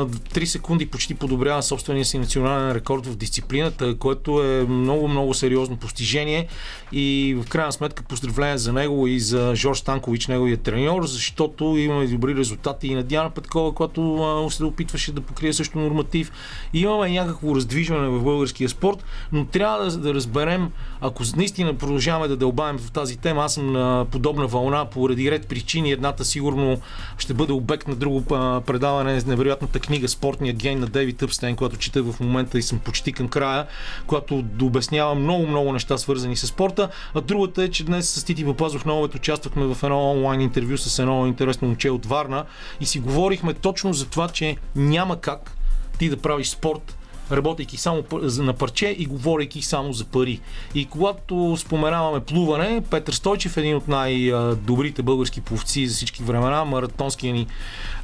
3 0.07 0.45
секунди 0.45 0.87
почти 0.87 1.15
подобрява 1.15 1.63
собствения 1.63 2.05
си 2.05 2.19
национален 2.19 2.73
рекорд 2.73 3.07
в 3.07 3.17
дисциплината, 3.17 3.99
което 3.99 4.43
е 4.43 4.67
много, 4.69 5.09
много 5.09 5.35
сериозно 5.35 5.77
постижение 5.77 6.47
и 6.93 7.37
в 7.43 7.49
крайна 7.49 7.73
сметка 7.73 8.03
поздравление 8.03 8.59
за 8.59 8.73
него 8.73 9.07
и 9.07 9.21
за 9.21 9.53
Жорж 9.55 9.79
Станкович, 9.79 10.27
неговия 10.27 10.57
треньор, 10.57 11.07
защото 11.07 11.65
имаме 11.65 12.07
добри 12.07 12.37
резултати 12.37 12.89
и 12.89 12.95
на 12.95 13.03
Диана 13.03 13.31
Петкова, 13.31 13.75
която 13.75 14.49
се 14.51 14.65
опитваше 14.65 15.13
да 15.13 15.21
покрие 15.21 15.53
също 15.53 15.79
норматив. 15.79 16.33
Имаме 16.73 17.11
някакво 17.11 17.57
раздвижване 17.57 18.09
в 18.09 18.23
българския 18.23 18.69
спорт, 18.69 19.05
но 19.33 19.45
трябва 19.45 19.85
да, 19.85 19.97
да 19.97 20.15
разберем, 20.15 20.71
ако 21.01 21.23
наистина 21.37 21.75
продължаваме 21.75 22.29
да 22.29 22.37
дълбаем 22.37 22.79
в 22.79 22.91
тази 22.91 23.17
тема, 23.17 23.45
аз 23.45 23.55
съм 23.55 23.73
на 23.73 24.07
подобна 24.11 24.47
вълна 24.47 24.85
поради 24.85 25.31
ред 25.31 25.49
причини. 25.49 25.93
Едната 25.93 26.25
сигурно 26.25 26.81
ще 27.19 27.35
бъде 27.35 27.53
обект 27.53 27.89
на 27.89 27.95
друго 27.95 28.25
предаване 28.67 29.21
с 29.21 29.27
невероятната 29.27 29.81
книга 29.81 30.09
Спортният 30.09 30.57
ген 30.57 30.81
на 30.81 30.87
ДейвидЪпстейн, 30.87 31.57
която 31.57 31.77
чета 31.77 32.03
в 32.03 32.21
момента 32.21 32.59
и 32.59 32.63
съм 32.63 32.79
почти 32.79 33.13
към 33.13 33.29
края, 33.29 33.67
която 34.07 34.45
обяснява 34.63 35.15
много, 35.15 35.47
много 35.47 35.73
неща 35.73 35.99
свързани 35.99 36.37
с 36.37 36.47
спорта. 36.47 36.89
А 37.15 37.21
другата 37.21 37.63
е, 37.63 37.69
че 37.69 37.85
днес 37.85 38.09
с 38.09 38.25
Тити 38.25 38.45
Папазов 38.45 38.85
Новет 38.85 39.15
участвахме 39.15 39.67
в 39.67 39.77
едно 39.83 40.11
онлайн 40.11 40.41
интервю 40.41 40.77
с 40.77 40.99
едно 40.99 41.27
интересно 41.27 41.69
момче 41.69 41.91
от 41.91 42.07
Варна 42.07 42.45
и 42.81 42.87
си 42.87 42.99
говорихме 42.99 43.55
точно 43.55 43.93
за 43.93 44.07
това, 44.07 44.29
че 44.29 44.57
няма 44.77 45.21
как 45.21 45.57
ти 45.99 46.09
да 46.09 46.17
правиш 46.17 46.49
спорт 46.49 46.97
работейки 47.33 47.77
само 47.77 48.05
на 48.21 48.53
парче 48.53 48.97
и 48.99 49.07
говорейки 49.07 49.63
само 49.63 49.93
за 49.93 50.05
пари. 50.05 50.41
И 50.75 50.87
когато 50.87 51.57
споменаваме 51.57 52.21
плуване, 52.21 52.83
Петър 52.91 53.13
Стойчев, 53.13 53.57
един 53.57 53.77
от 53.77 53.89
най-добрите 53.89 55.03
български 55.03 55.41
пловци 55.41 55.87
за 55.87 55.95
всички 55.95 56.23
времена, 56.23 56.65
маратонския 56.65 57.33
ни 57.33 57.47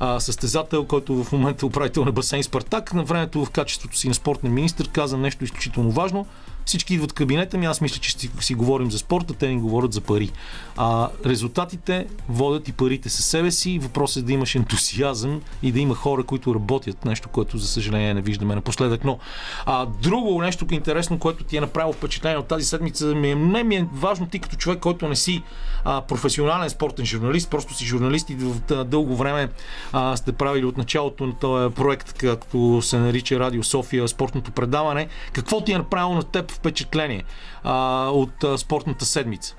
а, 0.00 0.20
състезател, 0.20 0.84
който 0.84 1.24
в 1.24 1.32
момента 1.32 1.66
е 1.66 1.68
управител 1.68 2.04
на 2.04 2.12
басейн 2.12 2.42
Спартак, 2.42 2.94
на 2.94 3.04
времето 3.04 3.44
в 3.44 3.50
качеството 3.50 3.96
си 3.96 4.08
на 4.08 4.14
спортен 4.14 4.54
министр 4.54 4.88
каза 4.92 5.18
нещо 5.18 5.44
изключително 5.44 5.90
важно. 5.90 6.26
Всички 6.68 6.94
идват 6.94 7.10
в 7.10 7.14
кабинета 7.14 7.58
ми, 7.58 7.66
аз 7.66 7.80
мисля, 7.80 7.98
че 8.00 8.18
си, 8.18 8.30
си 8.40 8.54
говорим 8.54 8.90
за 8.90 8.98
спорта, 8.98 9.34
те 9.34 9.48
ни 9.48 9.60
говорят 9.60 9.92
за 9.92 10.00
пари. 10.00 10.30
А, 10.76 11.08
резултатите 11.26 12.06
водят 12.28 12.68
и 12.68 12.72
парите 12.72 13.08
със 13.08 13.26
себе 13.26 13.50
си. 13.50 13.78
Въпросът 13.78 14.22
е 14.22 14.26
да 14.26 14.32
имаш 14.32 14.54
ентусиазъм 14.54 15.40
и 15.62 15.72
да 15.72 15.80
има 15.80 15.94
хора, 15.94 16.22
които 16.22 16.54
работят. 16.54 17.04
Нещо, 17.04 17.28
което 17.28 17.58
за 17.58 17.66
съжаление 17.68 18.14
не 18.14 18.20
виждаме 18.20 18.54
напоследък. 18.54 19.04
Но 19.04 19.18
а, 19.66 19.86
друго 19.86 20.42
нещо 20.42 20.66
интересно, 20.70 21.18
което 21.18 21.44
ти 21.44 21.56
е 21.56 21.60
направило 21.60 21.92
впечатление 21.92 22.38
от 22.38 22.48
тази 22.48 22.64
седмица, 22.64 23.06
ми 23.06 23.30
е, 23.30 23.34
не 23.34 23.64
ми 23.64 23.76
е 23.76 23.88
важно 23.92 24.26
ти 24.26 24.38
като 24.38 24.56
човек, 24.56 24.78
който 24.78 25.08
не 25.08 25.16
си 25.16 25.42
а, 25.84 26.00
професионален 26.00 26.70
спортен 26.70 27.06
журналист, 27.06 27.50
просто 27.50 27.74
си 27.74 27.84
журналист 27.84 28.30
и 28.30 28.36
дълго 28.84 29.16
време 29.16 29.48
а, 29.92 30.16
сте 30.16 30.32
правили 30.32 30.64
от 30.64 30.76
началото 30.76 31.26
на 31.26 31.32
този 31.32 31.74
проект, 31.74 32.12
както 32.12 32.82
се 32.82 32.98
нарича 32.98 33.40
Радио 33.40 33.64
София, 33.64 34.08
спортното 34.08 34.50
предаване. 34.50 35.08
Какво 35.32 35.64
ти 35.64 35.72
е 35.72 35.78
направило 35.78 36.14
на 36.14 36.22
теб 36.22 36.57
впечатление 36.58 37.24
а, 37.64 38.06
от 38.12 38.44
а, 38.44 38.58
спортната 38.58 39.04
седмица? 39.04 39.56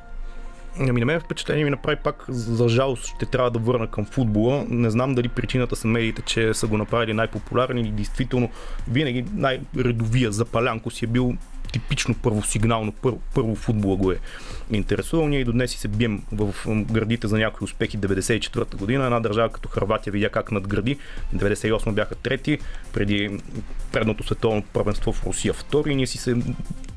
Ами 0.80 1.00
на 1.00 1.06
мен 1.06 1.20
впечатление 1.20 1.64
ми 1.64 1.70
направи 1.70 1.98
пак, 2.04 2.26
за 2.30 2.70
жалост 2.70 3.06
ще 3.16 3.26
трябва 3.26 3.52
да 3.52 3.60
върна 3.60 3.88
към 3.88 4.06
футбола. 4.06 4.66
Не 4.70 4.90
знам 4.90 5.16
дали 5.16 5.28
причината 5.28 5.76
са 5.76 5.88
медиите, 5.88 6.22
че 6.22 6.54
са 6.54 6.68
го 6.68 6.78
направили 6.78 7.14
най-популярен 7.14 7.78
или 7.78 7.92
действително 7.92 8.50
винаги 8.88 9.26
най-редовия 9.34 10.32
запалянко 10.32 10.92
си 10.92 11.06
е 11.06 11.08
бил 11.08 11.34
типично 11.72 12.16
първосигнално, 12.16 12.92
първо, 12.92 13.20
първо 13.36 13.56
футбола 13.56 13.96
го 13.96 14.12
е 14.12 14.20
интересувал. 14.72 15.28
Ние 15.28 15.40
и 15.40 15.44
до 15.44 15.52
днес 15.52 15.72
си 15.72 15.78
се 15.78 15.88
бием 15.88 16.24
в 16.32 16.54
градите 16.68 17.28
за 17.28 17.38
някои 17.38 17.66
успехи 17.66 17.98
94-та 17.98 18.78
година. 18.78 19.04
Една 19.06 19.20
държава 19.20 19.50
като 19.50 19.70
Харватия 19.70 20.14
видя 20.14 20.30
как 20.30 20.52
надгради. 20.52 20.98
98 21.36 21.92
бяха 21.92 22.16
трети, 22.16 22.58
преди 22.94 23.40
предното 23.92 24.24
световно 24.24 24.62
първенство 24.62 25.14
в 25.14 25.26
Русия 25.26 25.54
втори. 25.54 25.92
И 25.92 25.96
ние 25.96 26.08
си 26.08 26.18
се 26.18 26.36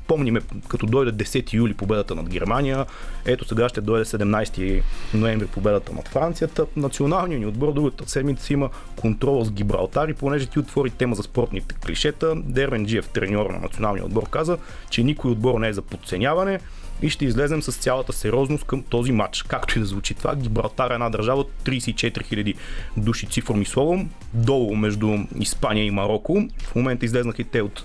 помниме, 0.07 0.41
като 0.67 0.85
дойде 0.85 1.23
10 1.23 1.53
юли 1.53 1.73
победата 1.73 2.15
над 2.15 2.29
Германия, 2.29 2.85
ето 3.25 3.45
сега 3.47 3.69
ще 3.69 3.81
дойде 3.81 4.05
17 4.05 4.81
ноември 5.13 5.47
победата 5.47 5.93
над 5.93 6.07
Францията. 6.07 6.65
Националният 6.75 7.39
ни 7.39 7.45
отбор 7.47 7.73
другата 7.73 8.09
седмица 8.09 8.53
има 8.53 8.69
контрол 9.01 9.43
с 9.43 9.51
Гибралтар 9.51 10.07
и 10.07 10.13
понеже 10.13 10.45
ти 10.45 10.59
отвори 10.59 10.89
тема 10.89 11.15
за 11.15 11.23
спортните 11.23 11.75
клишета, 11.75 12.35
Дервен 12.35 12.85
Джиев, 12.85 13.07
треньор 13.07 13.49
на 13.49 13.59
националния 13.59 14.05
отбор, 14.05 14.29
каза, 14.29 14.57
че 14.89 15.03
никой 15.03 15.31
отбор 15.31 15.59
не 15.59 15.67
е 15.67 15.73
за 15.73 15.81
подценяване 15.81 16.59
и 17.01 17.09
ще 17.09 17.25
излезем 17.25 17.61
с 17.61 17.71
цялата 17.71 18.13
сериозност 18.13 18.63
към 18.63 18.83
този 18.83 19.11
матч. 19.11 19.43
Както 19.43 19.77
и 19.77 19.79
да 19.79 19.85
звучи 19.85 20.13
това, 20.13 20.35
Гибралтар 20.35 20.91
е 20.91 20.93
една 20.93 21.09
държава 21.09 21.39
от 21.39 21.51
34 21.65 22.23
000 22.23 22.55
души 22.97 23.27
цифром 23.27 23.61
и 23.61 23.65
словом, 23.65 24.09
долу 24.33 24.75
между 24.75 25.17
Испания 25.39 25.85
и 25.85 25.91
Марокко. 25.91 26.47
В 26.63 26.75
момента 26.75 27.05
излезнаха 27.05 27.41
и 27.41 27.45
те 27.45 27.61
от 27.61 27.83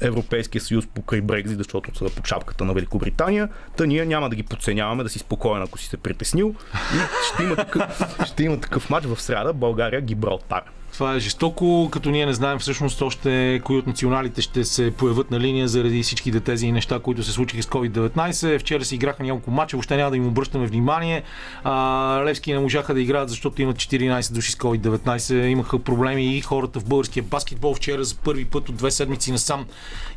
Европейския 0.00 0.60
съюз 0.60 0.86
покрай 0.86 1.20
Брекзит, 1.20 1.58
защото 1.58 1.98
са 1.98 2.14
под 2.14 2.26
шапката 2.26 2.64
на 2.64 2.74
Великобритания. 2.74 3.48
Та 3.76 3.86
ние 3.86 4.04
няма 4.04 4.30
да 4.30 4.36
ги 4.36 4.42
подценяваме, 4.42 5.02
да 5.02 5.08
си 5.08 5.18
спокоен, 5.18 5.62
ако 5.62 5.78
си 5.78 5.86
се 5.86 5.96
притеснил. 5.96 6.54
И 6.94 6.98
ще 7.34 7.42
има 7.42 7.56
такъв, 7.56 8.16
ще 8.26 8.44
има 8.44 8.60
такъв 8.60 8.90
матч 8.90 9.06
в 9.06 9.22
среда 9.22 9.52
България-Гибралтар. 9.52 10.62
Това 10.92 11.14
е 11.14 11.20
жестоко, 11.20 11.88
като 11.92 12.10
ние 12.10 12.26
не 12.26 12.32
знаем 12.32 12.58
всъщност 12.58 13.02
още 13.02 13.60
кои 13.64 13.78
от 13.78 13.86
националите 13.86 14.42
ще 14.42 14.64
се 14.64 14.90
появят 14.90 15.30
на 15.30 15.40
линия 15.40 15.68
заради 15.68 16.02
всичките 16.02 16.40
тези 16.40 16.72
неща, 16.72 16.98
които 16.98 17.22
се 17.22 17.32
случиха 17.32 17.62
с 17.62 17.66
COVID-19. 17.66 18.58
Вчера 18.58 18.84
се 18.84 18.94
играха 18.94 19.22
няколко 19.22 19.50
мача, 19.50 19.76
въобще 19.76 19.96
няма 19.96 20.10
да 20.10 20.16
им 20.16 20.26
обръщаме 20.26 20.66
внимание. 20.66 21.22
А, 21.64 22.22
Левски 22.24 22.52
не 22.52 22.58
можаха 22.58 22.94
да 22.94 23.00
играят, 23.00 23.28
защото 23.28 23.62
имат 23.62 23.76
14 23.76 24.32
души 24.32 24.52
с 24.52 24.56
COVID-19. 24.56 25.46
Имаха 25.46 25.78
проблеми 25.78 26.36
и 26.36 26.40
хората 26.40 26.80
в 26.80 26.84
българския 26.84 27.22
баскетбол. 27.22 27.74
Вчера 27.74 28.04
за 28.04 28.14
първи 28.14 28.44
път 28.44 28.68
от 28.68 28.76
две 28.76 28.90
седмици 28.90 29.32
насам 29.32 29.66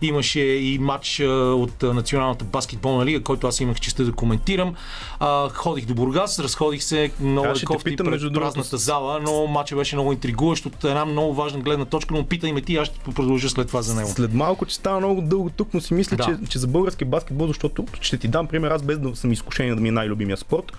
имаше 0.01 0.41
и 0.41 0.79
матч 0.79 1.19
от 1.19 1.81
Националната 1.81 2.45
баскетболна 2.45 3.05
лига, 3.05 3.23
който 3.23 3.47
аз 3.47 3.59
имах 3.59 3.79
честа 3.79 4.05
да 4.05 4.11
коментирам. 4.11 4.75
А, 5.19 5.49
ходих 5.49 5.85
до 5.85 5.93
Бургас, 5.93 6.39
разходих 6.39 6.83
се 6.83 7.11
много 7.19 7.53
кофти 7.65 7.95
пред 7.95 8.33
празната 8.33 8.77
зала, 8.77 9.19
но 9.23 9.47
матчът 9.47 9.77
беше 9.77 9.95
много 9.95 10.11
интригуващ 10.11 10.62
от 10.65 10.83
една 10.83 11.05
много 11.05 11.33
важна 11.33 11.59
гледна 11.59 11.85
точка, 11.85 12.13
но 12.13 12.25
питай 12.25 12.53
ме 12.53 12.61
ти, 12.61 12.75
аз 12.75 12.87
ще 12.87 12.99
продължа 12.99 13.49
след 13.49 13.67
това 13.67 13.81
за 13.81 13.95
него. 13.95 14.09
След 14.09 14.33
малко, 14.33 14.65
че 14.65 14.75
става 14.75 14.99
много 14.99 15.21
дълго 15.21 15.49
тук, 15.49 15.73
но 15.73 15.81
си 15.81 15.93
мисля, 15.93 16.17
Да. 16.17 16.23
че, 16.23 16.37
че 16.49 16.59
за 16.59 16.67
български 16.67 17.05
баскетбол, 17.05 17.47
защото 17.47 17.85
ще 18.01 18.17
ти 18.17 18.27
дам 18.27 18.47
пример, 18.47 18.71
аз 18.71 18.83
без 18.83 18.99
да 18.99 19.15
съм 19.15 19.31
изкушение 19.31 19.75
да 19.75 19.81
ми 19.81 19.89
е 19.89 19.91
най-любимия 19.91 20.37
спорт, 20.37 20.71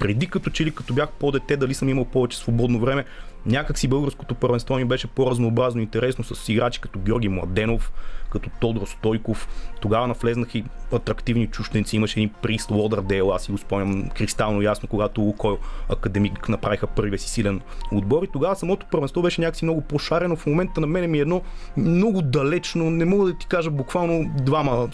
преди 0.00 0.26
като 0.26 0.50
че 0.50 0.64
ли 0.64 0.70
като 0.70 0.94
бях 0.94 1.08
по-дете, 1.10 1.56
дали 1.56 1.74
съм 1.74 1.88
имал 1.88 2.04
повече 2.04 2.38
свободно 2.38 2.80
време, 2.80 3.04
някак 3.46 3.78
си 3.78 3.88
българското 3.88 4.34
първенство 4.34 4.76
ми 4.76 4.84
беше 4.84 5.06
по-разнообразно 5.06 5.80
интересно 5.80 6.24
с 6.24 6.48
играчи 6.48 6.80
като 6.80 6.98
Георги 6.98 7.28
Младенов, 7.28 7.92
като 8.30 8.50
Тодор 8.60 8.86
Стойков. 8.86 9.48
Тогава 9.80 10.06
навлезнах 10.06 10.54
и 10.54 10.64
атрактивни 10.92 11.46
чужденци. 11.46 11.96
Имаше 11.96 12.20
един 12.20 12.30
прист 12.42 12.70
Лодърдейл, 12.70 13.32
аз 13.32 13.42
си 13.42 13.52
го 13.52 13.58
спомням 13.58 14.10
кристално 14.10 14.62
ясно, 14.62 14.88
когато 14.88 15.20
Лукойл 15.20 15.58
Академик 15.88 16.48
направиха 16.48 16.86
първия 16.86 17.18
си 17.18 17.28
силен 17.28 17.60
отбор. 17.92 18.22
И 18.22 18.28
тогава 18.32 18.56
самото 18.56 18.86
първенство 18.90 19.22
беше 19.22 19.40
някакси 19.40 19.64
много 19.64 19.80
по-шарено. 19.80 20.36
В 20.36 20.46
момента 20.46 20.80
на 20.80 20.86
мен 20.86 21.10
ми 21.10 21.18
е 21.18 21.20
едно 21.20 21.42
много 21.76 22.22
далечно, 22.22 22.90
не 22.90 23.04
мога 23.04 23.32
да 23.32 23.38
ти 23.38 23.46
кажа 23.46 23.70
буквално 23.70 24.30
двама 24.36 24.88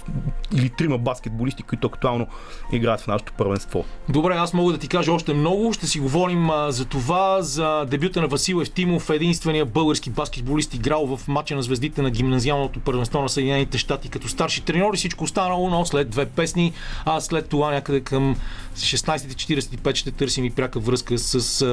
или 0.56 0.70
трима 0.70 0.98
баскетболисти, 0.98 1.62
които 1.62 1.86
актуално 1.86 2.26
играят 2.72 3.00
в 3.00 3.06
нашето 3.06 3.32
първенство. 3.32 3.84
Добре, 4.08 4.34
аз 4.34 4.54
мога 4.54 4.72
да 4.72 4.78
ти 4.78 4.88
кажа 4.88 5.12
още 5.12 5.34
много. 5.34 5.72
Ще 5.72 5.86
си 5.86 6.00
говорим 6.00 6.48
за 6.68 6.84
това, 6.84 7.42
за 7.42 7.84
дебюта 7.84 8.20
на 8.20 8.26
Васил 8.28 8.60
Евтимов, 8.60 9.10
единствения 9.10 9.66
български 9.66 10.10
баскетболист, 10.10 10.74
играл 10.74 11.16
в 11.16 11.28
матча 11.28 11.56
на 11.56 11.62
звездите 11.62 12.02
на 12.02 12.10
гимназиалното 12.10 12.80
първенство 12.80 13.23
на 13.24 13.28
Съединените 13.28 13.78
щати 13.78 14.08
като 14.08 14.28
старши 14.28 14.60
треньор 14.60 14.94
и 14.94 14.96
всичко 14.96 15.24
останало, 15.24 15.70
но 15.70 15.84
след 15.84 16.10
две 16.10 16.26
песни, 16.26 16.72
а 17.04 17.20
след 17.20 17.48
това 17.48 17.70
някъде 17.70 18.00
към 18.00 18.36
16.45 18.76 19.94
ще 19.94 20.10
търсим 20.10 20.44
и 20.44 20.50
пряка 20.50 20.80
връзка 20.80 21.18
с 21.18 21.64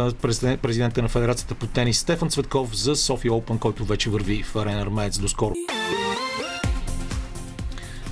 президента 0.62 1.01
на 1.01 1.08
Федерацията 1.08 1.55
по 1.55 1.67
тенис 1.67 2.00
Стефан 2.00 2.29
Цветков 2.29 2.75
за 2.75 2.96
София 2.96 3.31
Open, 3.31 3.60
който 3.60 3.86
вече 3.86 4.10
върви 4.10 4.43
в 4.43 4.55
Арена 4.55 4.81
Армеец 4.81 5.20
доскоро. 5.20 5.55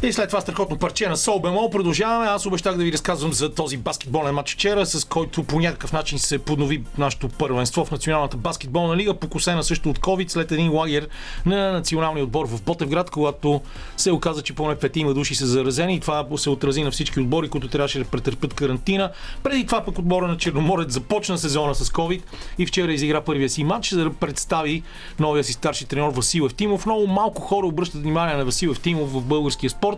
И 0.03 0.13
след 0.13 0.29
това 0.29 0.41
страхотно 0.41 0.77
парче 0.77 1.08
на 1.08 1.18
Сол 1.18 1.39
Бемол 1.39 1.70
продължаваме. 1.70 2.25
Аз 2.25 2.46
обещах 2.46 2.77
да 2.77 2.84
ви 2.84 2.91
разказвам 2.91 3.34
за 3.34 3.53
този 3.53 3.77
баскетболен 3.77 4.36
матч 4.36 4.53
вчера, 4.53 4.86
с 4.86 5.06
който 5.06 5.44
по 5.44 5.60
някакъв 5.60 5.94
начин 5.94 6.20
се 6.20 6.39
поднови 6.39 6.84
нашето 6.98 7.29
първенство 7.29 7.86
в 7.86 7.91
Националната 7.91 8.38
баскетболна 8.38 8.98
лига, 8.98 9.13
покосена 9.13 9.63
също 9.63 9.89
от 9.89 10.00
COVID 10.00 10.29
след 10.29 10.51
един 10.51 10.72
лагер 10.72 11.08
на 11.46 11.72
националния 11.72 12.24
отбор 12.24 12.48
в 12.48 12.62
Ботевград, 12.62 13.10
когато 13.10 13.62
се 13.98 14.12
оказа, 14.12 14.41
че 14.41 14.56
поне 14.56 14.75
петима 14.75 15.13
души 15.13 15.36
са 15.36 15.48
заразени 15.48 15.96
и 15.96 16.00
това 16.00 16.25
се 16.38 16.50
отрази 16.50 16.84
на 16.84 16.91
всички 16.91 17.20
отбори, 17.20 17.50
които 17.50 17.68
трябваше 17.68 18.00
да 18.00 18.06
претърпят 18.06 18.53
карантина. 18.53 19.12
Преди 19.44 19.65
това 19.65 19.82
пък 19.82 20.00
отбора 20.00 20.27
на 20.27 20.38
Черноморец 20.38 20.94
започна 20.94 21.38
сезона 21.38 21.75
с 21.75 21.89
COVID 21.89 22.22
и 22.58 22.65
вчера 22.65 22.94
изигра 22.94 23.22
първия 23.22 23.50
си 23.50 23.63
матч, 23.63 23.89
за 23.94 24.03
да 24.03 24.13
представи 24.13 24.84
новия 25.20 25.44
си 25.44 25.53
старши 25.53 25.86
треньор 25.86 26.13
Васил 26.13 26.44
Евтимов. 26.44 26.86
Много 26.86 27.08
малко 27.08 27.41
хора 27.41 27.68
обръщат 27.68 28.01
внимание 28.01 28.36
на 28.36 28.46
Васил 28.46 28.70
Евтимов 28.70 29.13
в 29.13 29.22
българския 29.22 29.70
спорт 29.70 29.88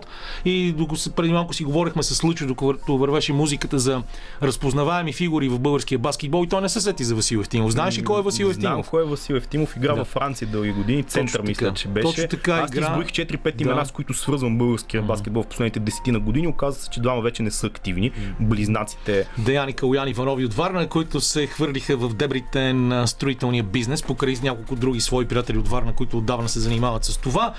и 0.46 0.72
докато 0.72 1.12
преди 1.12 1.34
малко 1.34 1.54
си 1.54 1.64
говорихме 1.64 2.04
с 2.04 2.24
Лучо, 2.24 2.48
докато 2.48 2.98
вървеше 2.98 3.34
музиката 3.34 3.80
за 3.80 4.02
разпознаваеми 4.44 5.14
фигури 5.14 5.50
в 5.50 5.60
българския 5.60 6.00
баскетбол 6.00 6.46
и 6.46 6.50
той 6.50 6.62
не 6.62 6.70
се 6.70 6.82
сети 6.82 7.04
за 7.04 7.16
Васил 7.16 7.40
Евтимов. 7.40 7.72
Знаеш 7.72 7.98
ли 7.98 8.04
кой 8.04 8.20
е 8.20 8.24
Васил 8.24 8.54
Знам 8.54 8.72
Евтимов? 8.72 8.90
кой 8.90 9.02
е 9.02 9.06
Васил 9.06 9.36
Евтимов. 9.36 9.76
Игра 9.76 9.88
Да. 9.88 10.00
във 10.00 10.08
Франция 10.08 10.48
дълги 10.48 10.72
години. 10.72 11.04
Център 11.04 11.32
Точно 11.32 11.44
мисля, 11.48 11.66
така. 11.66 11.76
че 11.76 11.88
беше. 11.88 12.08
Точно 12.08 12.28
така 12.28 12.54
Аз 12.54 12.72
игра. 12.72 12.82
изброих 12.82 13.08
4-5 13.08 13.56
Да. 13.56 13.64
имена, 13.64 13.86
с 13.86 13.92
които 13.92 14.14
свързвам 14.14 14.58
българския 14.58 15.02
баскетбол 15.02 15.44
в 15.44 15.48
последните 15.48 15.80
десетина 15.80 16.20
години. 16.20 16.48
Оказва 16.48 16.82
се, 16.82 16.90
че 16.90 17.00
двама 17.00 17.22
вече 17.22 17.44
не 17.44 17.52
са 17.52 17.68
активни. 17.68 18.12
Близнаците 18.40 19.28
Деяни 19.38 19.74
Калуян 19.74 20.08
Иванови 20.08 20.46
от 20.46 20.54
Варна, 20.54 20.88
които 20.88 21.22
се 21.22 21.48
хвърлиха 21.48 21.98
в 21.98 22.14
дебрите 22.14 22.74
на 22.74 23.08
строителния 23.08 23.64
бизнес, 23.64 24.04
покрай 24.04 24.32
няколко 24.44 24.76
други 24.76 25.02
свои 25.02 25.26
приятели 25.26 25.58
от 25.58 25.68
Варна, 25.68 25.94
които 25.94 26.18
отдавна 26.18 26.50
се 26.50 26.60
занимават 26.60 27.06
с 27.06 27.18
това. 27.18 27.54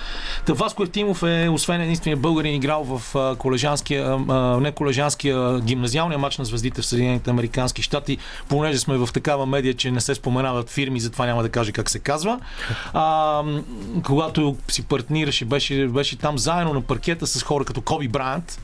Та 0.45 0.53
Васко 0.53 0.83
Евтимов 0.83 1.23
е, 1.23 1.49
освен 1.49 1.81
единствения 1.81 2.17
българин, 2.23 2.55
играл 2.55 2.83
в 2.83 3.35
колежанския, 3.37 4.17
не 4.59 4.71
колежанския 4.71 5.59
гимназиалния 5.59 6.19
матч 6.19 6.37
на 6.37 6.45
звездите 6.45 6.81
в 6.81 6.85
Съединените 6.85 7.29
Американски 7.29 7.81
щати, 7.81 8.17
понеже 8.49 8.79
сме 8.79 8.97
в 8.97 9.09
такава 9.13 9.45
медия, 9.45 9.73
че 9.73 9.91
не 9.91 10.01
се 10.01 10.15
споменават 10.15 10.69
фирми, 10.69 10.99
затова 10.99 11.25
няма 11.25 11.43
да 11.43 11.49
кажа 11.49 11.71
как 11.71 11.89
се 11.89 11.99
казва. 11.99 12.39
А, 12.93 13.43
когато 14.03 14.55
си 14.67 14.83
партнираше, 14.83 15.45
беше, 15.45 15.87
беше 15.87 16.17
там 16.17 16.37
заедно 16.37 16.73
на 16.73 16.81
паркета 16.81 17.27
с 17.27 17.43
хора 17.43 17.65
като 17.65 17.81
Коби 17.81 18.07
Брайант. 18.07 18.59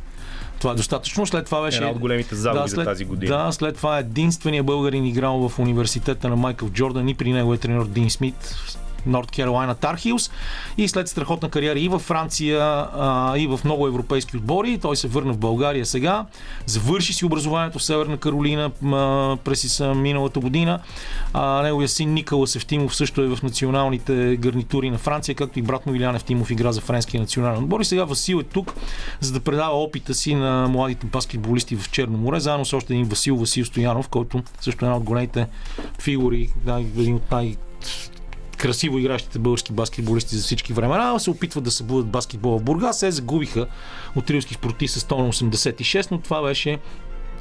Това 0.59 0.73
е 0.73 0.75
достатъчно. 0.75 1.25
След 1.25 1.45
това 1.45 1.61
беше. 1.61 1.77
една 1.77 1.89
от 1.89 1.99
големите 1.99 2.35
загуби 2.35 2.69
за 2.69 2.75
след, 2.75 2.85
тази 2.85 3.05
година. 3.05 3.37
Да, 3.37 3.51
след 3.51 3.75
това 3.75 3.99
единствения 3.99 4.63
българин 4.63 5.05
играл 5.05 5.49
в 5.49 5.59
университета 5.59 6.29
на 6.29 6.35
Майкъл 6.35 6.69
Джордан 6.69 7.09
и 7.09 7.13
при 7.13 7.31
него 7.31 7.53
е 7.53 7.57
треньор 7.57 7.87
Дин 7.87 8.09
Смит. 8.09 8.55
Норт 9.05 9.31
Каролайна 9.31 9.75
Тархилс 9.75 10.31
и 10.77 10.87
след 10.87 11.07
страхотна 11.07 11.49
кариера 11.49 11.79
и 11.79 11.87
във 11.87 12.01
Франция, 12.01 12.87
и 13.37 13.47
в 13.47 13.59
много 13.65 13.87
европейски 13.87 14.37
отбори. 14.37 14.77
Той 14.77 14.95
се 14.95 15.07
върна 15.07 15.33
в 15.33 15.37
България 15.37 15.85
сега. 15.85 16.25
Завърши 16.65 17.13
си 17.13 17.25
образованието 17.25 17.79
в 17.79 17.83
Северна 17.83 18.17
Каролина 18.17 18.71
през 19.43 19.79
миналата 19.95 20.39
година. 20.39 20.79
Неговия 21.63 21.89
син 21.89 22.13
Николас 22.13 22.55
Евтимов 22.55 22.95
също 22.95 23.21
е 23.21 23.27
в 23.27 23.43
националните 23.43 24.37
гарнитури 24.39 24.89
на 24.89 24.97
Франция, 24.97 25.35
както 25.35 25.59
и 25.59 25.61
брат 25.61 25.85
му 25.85 25.95
Илян 25.95 26.15
Евтимов 26.15 26.51
игра 26.51 26.71
за 26.71 26.81
френския 26.81 27.21
национален 27.21 27.63
отбор. 27.63 27.79
И 27.79 27.85
сега 27.85 28.03
Васил 28.05 28.37
е 28.37 28.43
тук, 28.43 28.73
за 29.19 29.33
да 29.33 29.39
предава 29.39 29.83
опита 29.83 30.13
си 30.13 30.35
на 30.35 30.67
младите 30.67 31.07
баскетболисти 31.07 31.75
в 31.75 31.91
Черно 31.91 32.17
море, 32.17 32.39
заедно 32.39 32.65
с 32.65 32.73
още 32.73 32.93
един 32.93 33.05
Васил 33.05 33.35
Васил 33.35 33.65
Стоянов, 33.65 34.09
който 34.09 34.43
също 34.61 34.85
е 34.85 34.87
една 34.87 34.97
от 34.97 35.03
големите 35.03 35.47
фигури, 35.99 36.49
един 36.97 37.15
от 37.15 37.31
най- 37.31 37.55
красиво 38.59 38.97
игращите 38.97 39.39
български 39.39 39.73
баскетболисти 39.73 40.35
за 40.35 40.43
всички 40.43 40.73
времена, 40.73 41.19
се 41.19 41.29
опитват 41.29 41.63
да 41.63 41.71
събудат 41.71 42.07
баскетбола 42.07 42.59
в 42.59 42.63
Бургас. 42.63 42.99
Се 42.99 43.11
загубиха 43.11 43.67
от 44.15 44.29
рилски 44.29 44.53
спорти 44.53 44.87
с 44.87 44.99
186, 44.99 46.11
но 46.11 46.17
това 46.21 46.41
беше 46.43 46.79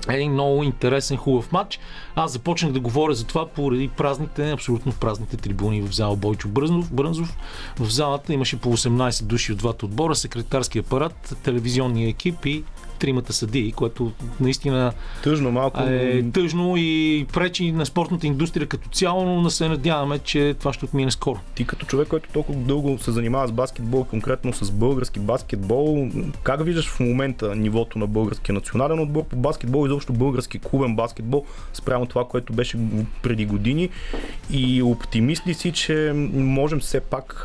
един 0.08 0.32
много 0.32 0.62
интересен, 0.62 1.16
хубав 1.16 1.52
матч. 1.52 1.80
Аз 2.14 2.32
започнах 2.32 2.72
да 2.72 2.80
говоря 2.80 3.14
за 3.14 3.24
това 3.26 3.46
поради 3.46 3.88
празните, 3.88 4.50
абсолютно 4.50 4.92
празните 4.92 5.36
трибуни 5.36 5.82
в 5.82 5.94
зала 5.94 6.16
Бойчо 6.16 6.48
Бръзнов. 6.48 6.92
Брънзов. 6.92 7.36
В 7.78 7.90
залата 7.90 8.32
имаше 8.32 8.60
по 8.60 8.76
18 8.76 9.22
души 9.22 9.52
от 9.52 9.58
двата 9.58 9.86
отбора, 9.86 10.14
секретарски 10.14 10.78
апарат, 10.78 11.36
телевизионния 11.42 12.08
екип 12.08 12.46
и 12.46 12.64
тримата 12.98 13.32
съдии, 13.32 13.72
което 13.72 14.12
наистина 14.40 14.92
Тъжно 15.22 15.52
малко. 15.52 15.80
е 15.82 16.24
тъжно 16.32 16.74
и 16.76 17.26
пречи 17.32 17.72
на 17.72 17.86
спортната 17.86 18.26
индустрия 18.26 18.66
като 18.66 18.88
цяло, 18.88 19.40
но 19.40 19.50
се 19.50 19.68
надяваме, 19.68 20.18
че 20.18 20.54
това 20.58 20.72
ще 20.72 20.84
отмине 20.84 21.10
скоро. 21.10 21.40
Ти 21.54 21.66
като 21.66 21.86
човек, 21.86 22.08
който 22.08 22.28
толкова 22.32 22.58
дълго 22.58 22.98
се 22.98 23.10
занимава 23.10 23.48
с 23.48 23.52
баскетбол, 23.52 24.04
конкретно 24.04 24.52
с 24.52 24.70
български 24.70 25.20
баскетбол, 25.20 26.08
как 26.42 26.64
виждаш 26.64 26.88
в 26.88 27.00
момента 27.00 27.56
нивото 27.56 27.98
на 27.98 28.06
българския 28.06 28.54
национален 28.54 29.00
отбор 29.00 29.24
по 29.24 29.36
баскетбол, 29.36 29.86
изобщо 29.86 30.12
български 30.12 30.58
клубен 30.58 30.96
баскетбол, 30.96 31.44
спрямо 31.72 32.06
това, 32.06 32.24
което 32.24 32.52
беше 32.52 32.78
преди 33.22 33.46
години 33.46 33.88
и 34.50 34.82
оптимист 34.82 35.46
ли 35.46 35.54
си, 35.54 35.72
че 35.72 36.12
можем 36.34 36.80
все 36.80 37.00
пак 37.00 37.42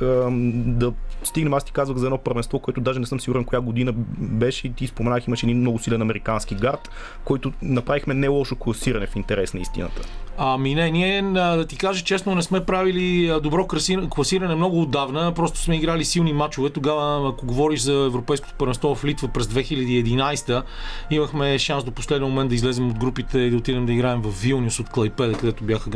да 0.65 0.93
стигнем, 1.27 1.53
аз 1.53 1.63
ти 1.63 1.71
казвах 1.71 1.97
за 1.97 2.05
едно 2.05 2.17
първенство, 2.17 2.59
което 2.59 2.81
даже 2.81 2.99
не 2.99 3.05
съм 3.05 3.19
сигурен 3.19 3.43
коя 3.43 3.61
година 3.61 3.93
беше 4.17 4.67
и 4.67 4.73
ти 4.73 4.87
споменах, 4.87 5.27
имаше 5.27 5.45
един 5.45 5.59
много 5.59 5.79
силен 5.79 6.01
американски 6.01 6.55
гард, 6.55 6.89
който 7.23 7.51
направихме 7.61 8.13
не 8.13 8.27
лошо 8.27 8.55
класиране 8.55 9.07
в 9.07 9.15
интерес 9.15 9.53
на 9.53 9.59
истината. 9.59 10.01
Ами 10.37 10.75
не, 10.75 10.91
ние, 10.91 11.21
да 11.21 11.65
ти 11.65 11.77
кажа 11.77 12.03
честно, 12.03 12.35
не 12.35 12.41
сме 12.41 12.65
правили 12.65 13.39
добро 13.43 13.67
класиране 14.09 14.55
много 14.55 14.81
отдавна, 14.81 15.33
просто 15.33 15.59
сме 15.59 15.75
играли 15.75 16.05
силни 16.05 16.33
матчове. 16.33 16.69
Тогава, 16.69 17.29
ако 17.29 17.45
говориш 17.45 17.79
за 17.79 17.93
Европейското 17.93 18.53
първенство 18.57 18.95
в 18.95 19.05
Литва 19.05 19.27
през 19.27 19.47
2011, 19.47 20.63
имахме 21.11 21.59
шанс 21.59 21.83
до 21.83 21.91
последния 21.91 22.29
момент 22.29 22.49
да 22.49 22.55
излезем 22.55 22.89
от 22.89 22.99
групите 22.99 23.39
и 23.39 23.49
да 23.49 23.57
отидем 23.57 23.85
да 23.85 23.93
играем 23.93 24.21
в 24.21 24.41
Вилнюс 24.41 24.79
от 24.79 24.89
Клайпеда, 24.89 25.33
където 25.33 25.63
бяха, 25.63 25.89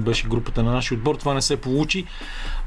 беше 0.00 0.28
групата 0.28 0.62
на 0.62 0.72
нашия 0.72 0.98
отбор. 0.98 1.14
Това 1.14 1.34
не 1.34 1.42
се 1.42 1.56
получи. 1.56 2.04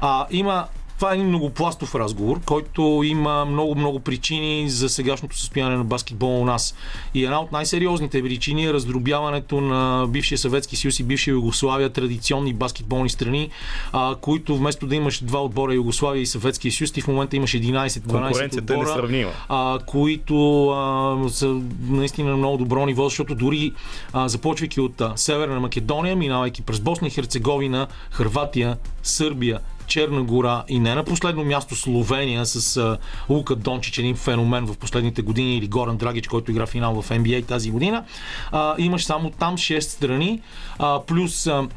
А, 0.00 0.26
има 0.30 0.66
това 0.96 1.12
е 1.12 1.14
един 1.14 1.28
многопластов 1.28 1.94
разговор, 1.94 2.40
който 2.44 3.02
има 3.04 3.44
много-много 3.44 4.00
причини 4.00 4.70
за 4.70 4.88
сегашното 4.88 5.38
състояние 5.38 5.76
на 5.76 5.84
баскетбола 5.84 6.40
у 6.40 6.44
нас. 6.44 6.74
И 7.14 7.24
една 7.24 7.40
от 7.40 7.52
най-сериозните 7.52 8.22
причини 8.22 8.66
е 8.66 8.72
раздробяването 8.72 9.60
на 9.60 10.06
бившия 10.08 10.38
Съветски 10.38 10.76
съюз 10.76 11.00
и 11.00 11.02
бившия 11.02 11.32
Югославия, 11.32 11.90
традиционни 11.90 12.52
баскетболни 12.52 13.10
страни, 13.10 13.50
а, 13.92 14.14
които 14.20 14.56
вместо 14.56 14.86
да 14.86 14.94
имаш 14.94 15.24
два 15.24 15.42
отбора 15.42 15.74
Югославия 15.74 16.22
и 16.22 16.26
Съветския 16.26 16.72
съюз, 16.72 16.92
ти 16.92 17.00
в 17.00 17.08
момента 17.08 17.36
имаш 17.36 17.50
11-12 17.50 18.10
Конкуренцията 18.10 18.74
е 18.74 18.76
отбора 18.76 18.88
несравнима. 18.88 19.30
а, 19.48 19.78
които 19.86 20.68
а, 20.68 21.28
са 21.28 21.60
наистина 21.88 22.30
на 22.30 22.36
много 22.36 22.56
добро 22.56 22.86
ниво, 22.86 23.04
защото 23.04 23.34
дори 23.34 23.72
а, 24.12 24.28
започвайки 24.28 24.80
от 24.80 25.00
а, 25.00 25.12
Северна 25.16 25.60
Македония, 25.60 26.16
минавайки 26.16 26.62
през 26.62 26.80
Босна 26.80 27.08
и 27.08 27.10
Херцеговина, 27.10 27.86
Хърватия, 28.10 28.76
Сърбия, 29.02 29.60
Черна 29.86 30.22
гора 30.22 30.64
и 30.68 30.78
не 30.78 30.94
на 30.94 31.04
последно 31.04 31.44
място 31.44 31.76
Словения 31.76 32.46
с 32.46 32.76
а, 32.76 32.98
Лука 33.28 33.56
Дончич, 33.56 33.98
един 33.98 34.16
феномен 34.16 34.66
в 34.66 34.76
последните 34.76 35.22
години, 35.22 35.56
или 35.56 35.66
Горан 35.66 35.96
Драгич, 35.96 36.28
който 36.28 36.50
игра 36.50 36.66
финал 36.66 37.02
в 37.02 37.08
NBA 37.10 37.46
тази 37.46 37.70
година. 37.70 38.04
А, 38.52 38.74
имаш 38.78 39.04
само 39.04 39.30
там 39.30 39.56
6 39.56 39.80
страни, 39.80 40.40
а, 40.78 41.00
плюс 41.06 41.46
а, 41.46 41.68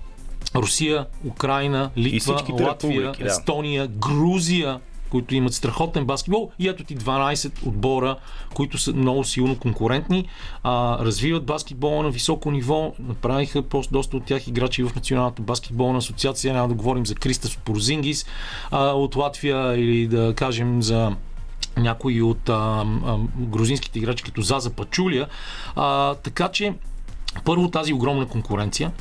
Русия, 0.55 1.05
Украина, 1.25 1.91
Литва, 1.97 2.43
Латвия, 2.59 3.13
да. 3.19 3.25
Естония, 3.25 3.87
Грузия, 3.87 4.79
които 5.09 5.35
имат 5.35 5.53
страхотен 5.53 6.05
баскетбол. 6.05 6.51
И 6.59 6.67
ето 6.67 6.83
ти 6.83 6.97
12 6.97 7.67
отбора, 7.67 8.15
които 8.53 8.77
са 8.77 8.93
много 8.93 9.23
силно 9.23 9.59
конкурентни, 9.59 10.27
а, 10.63 10.97
развиват 11.05 11.45
баскетбола 11.45 12.03
на 12.03 12.09
високо 12.09 12.51
ниво, 12.51 12.93
направиха 12.99 13.61
просто 13.61 13.93
доста 13.93 14.17
от 14.17 14.25
тях 14.25 14.47
играчи 14.47 14.83
в 14.83 14.95
Националната 14.95 15.41
баскетболна 15.41 15.97
асоциация, 15.97 16.53
няма 16.53 16.67
да 16.67 16.73
говорим 16.73 17.05
за 17.05 17.15
Кристас 17.15 17.57
Порзингис 17.57 18.25
а, 18.71 18.85
от 18.85 19.15
Латвия 19.15 19.77
или 19.77 20.07
да 20.07 20.33
кажем 20.35 20.83
за 20.83 21.15
някои 21.77 22.21
от 22.21 22.49
а, 22.49 22.85
а, 23.05 23.17
грузинските 23.37 23.99
играчи 23.99 24.23
като 24.23 24.41
Заза 24.41 24.69
Пачулия. 24.69 25.27
А, 25.75 26.15
така 26.15 26.47
че 26.47 26.73
първо 27.45 27.71
тази 27.71 27.93
огромна 27.93 28.27
конкуренция, 28.27 28.91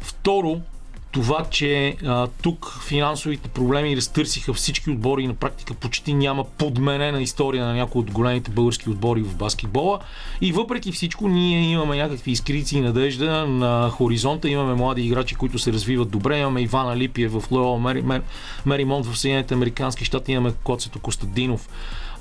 второ 0.00 0.60
това, 1.12 1.44
че 1.50 1.96
а, 2.06 2.26
тук 2.42 2.78
финансовите 2.86 3.48
проблеми 3.48 3.96
разтърсиха 3.96 4.54
всички 4.54 4.90
отбори 4.90 5.22
и 5.22 5.26
на 5.26 5.34
практика 5.34 5.74
почти 5.74 6.14
няма 6.14 6.44
подменена 6.44 7.22
история 7.22 7.64
на 7.64 7.74
някои 7.74 8.00
от 8.00 8.10
големите 8.10 8.50
български 8.50 8.90
отбори 8.90 9.22
в 9.22 9.36
баскетбола. 9.36 9.98
И 10.40 10.52
въпреки 10.52 10.92
всичко, 10.92 11.28
ние 11.28 11.72
имаме 11.72 11.96
някакви 11.96 12.30
изкрици 12.30 12.78
и 12.78 12.80
надежда 12.80 13.46
на 13.46 13.90
хоризонта. 13.90 14.48
Имаме 14.48 14.74
млади 14.74 15.02
играчи, 15.02 15.34
които 15.34 15.58
се 15.58 15.72
развиват 15.72 16.10
добре. 16.10 16.38
Имаме 16.38 16.62
Ивана 16.62 16.96
Липиев 16.96 17.32
в 17.32 17.78
Мер, 17.80 18.22
Меримонт 18.66 19.06
в 19.06 19.18
Съединените 19.18 19.54
Американски 19.54 20.04
щати. 20.04 20.32
Имаме 20.32 20.52
Коцето 20.64 20.98
Костадинов 20.98 21.68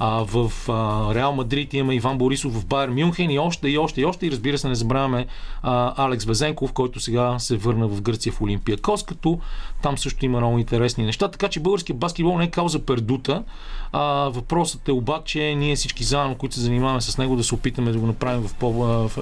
а, 0.04 0.26
в 0.26 0.52
а, 0.70 1.16
Реал 1.16 1.34
Мадрид 1.34 1.74
има 1.74 1.96
Иван 1.96 2.18
Борисов 2.18 2.54
в 2.54 2.66
Байер 2.66 2.90
Мюнхен 2.90 3.32
и 3.32 3.40
още 3.40 3.70
и 3.70 3.78
още 3.78 4.02
и 4.02 4.06
още. 4.06 4.28
И 4.28 4.32
разбира 4.32 4.58
се, 4.58 4.68
не 4.68 4.76
забравяме 4.76 5.28
а, 5.64 6.06
Алекс 6.06 6.26
Безенков, 6.26 6.74
който 6.74 7.00
сега 7.00 7.40
се 7.40 7.58
върна 7.58 7.88
в 7.88 8.02
Гърция 8.02 8.34
в 8.34 8.42
Олимпия 8.42 8.78
Кос, 8.78 9.04
като 9.04 9.40
там 9.82 9.98
също 9.98 10.26
има 10.26 10.38
много 10.38 10.58
интересни 10.58 11.06
неща. 11.06 11.28
Така 11.28 11.48
че 11.48 11.60
българският 11.60 12.00
баскетбол 12.00 12.38
не 12.38 12.44
е 12.44 12.50
кауза 12.50 12.86
пердута. 12.86 13.44
А, 13.92 14.04
въпросът 14.30 14.88
е 14.88 14.92
обаче 14.92 15.56
ние 15.56 15.76
всички 15.76 16.04
заедно, 16.04 16.36
които 16.36 16.56
се 16.56 16.62
занимаваме 16.62 17.02
с 17.02 17.18
него, 17.18 17.36
да 17.36 17.44
се 17.44 17.56
опитаме 17.56 17.92
да 17.92 18.00
го 18.00 18.08
направим 18.08 18.48
в 18.48 18.54
по, 18.54 18.72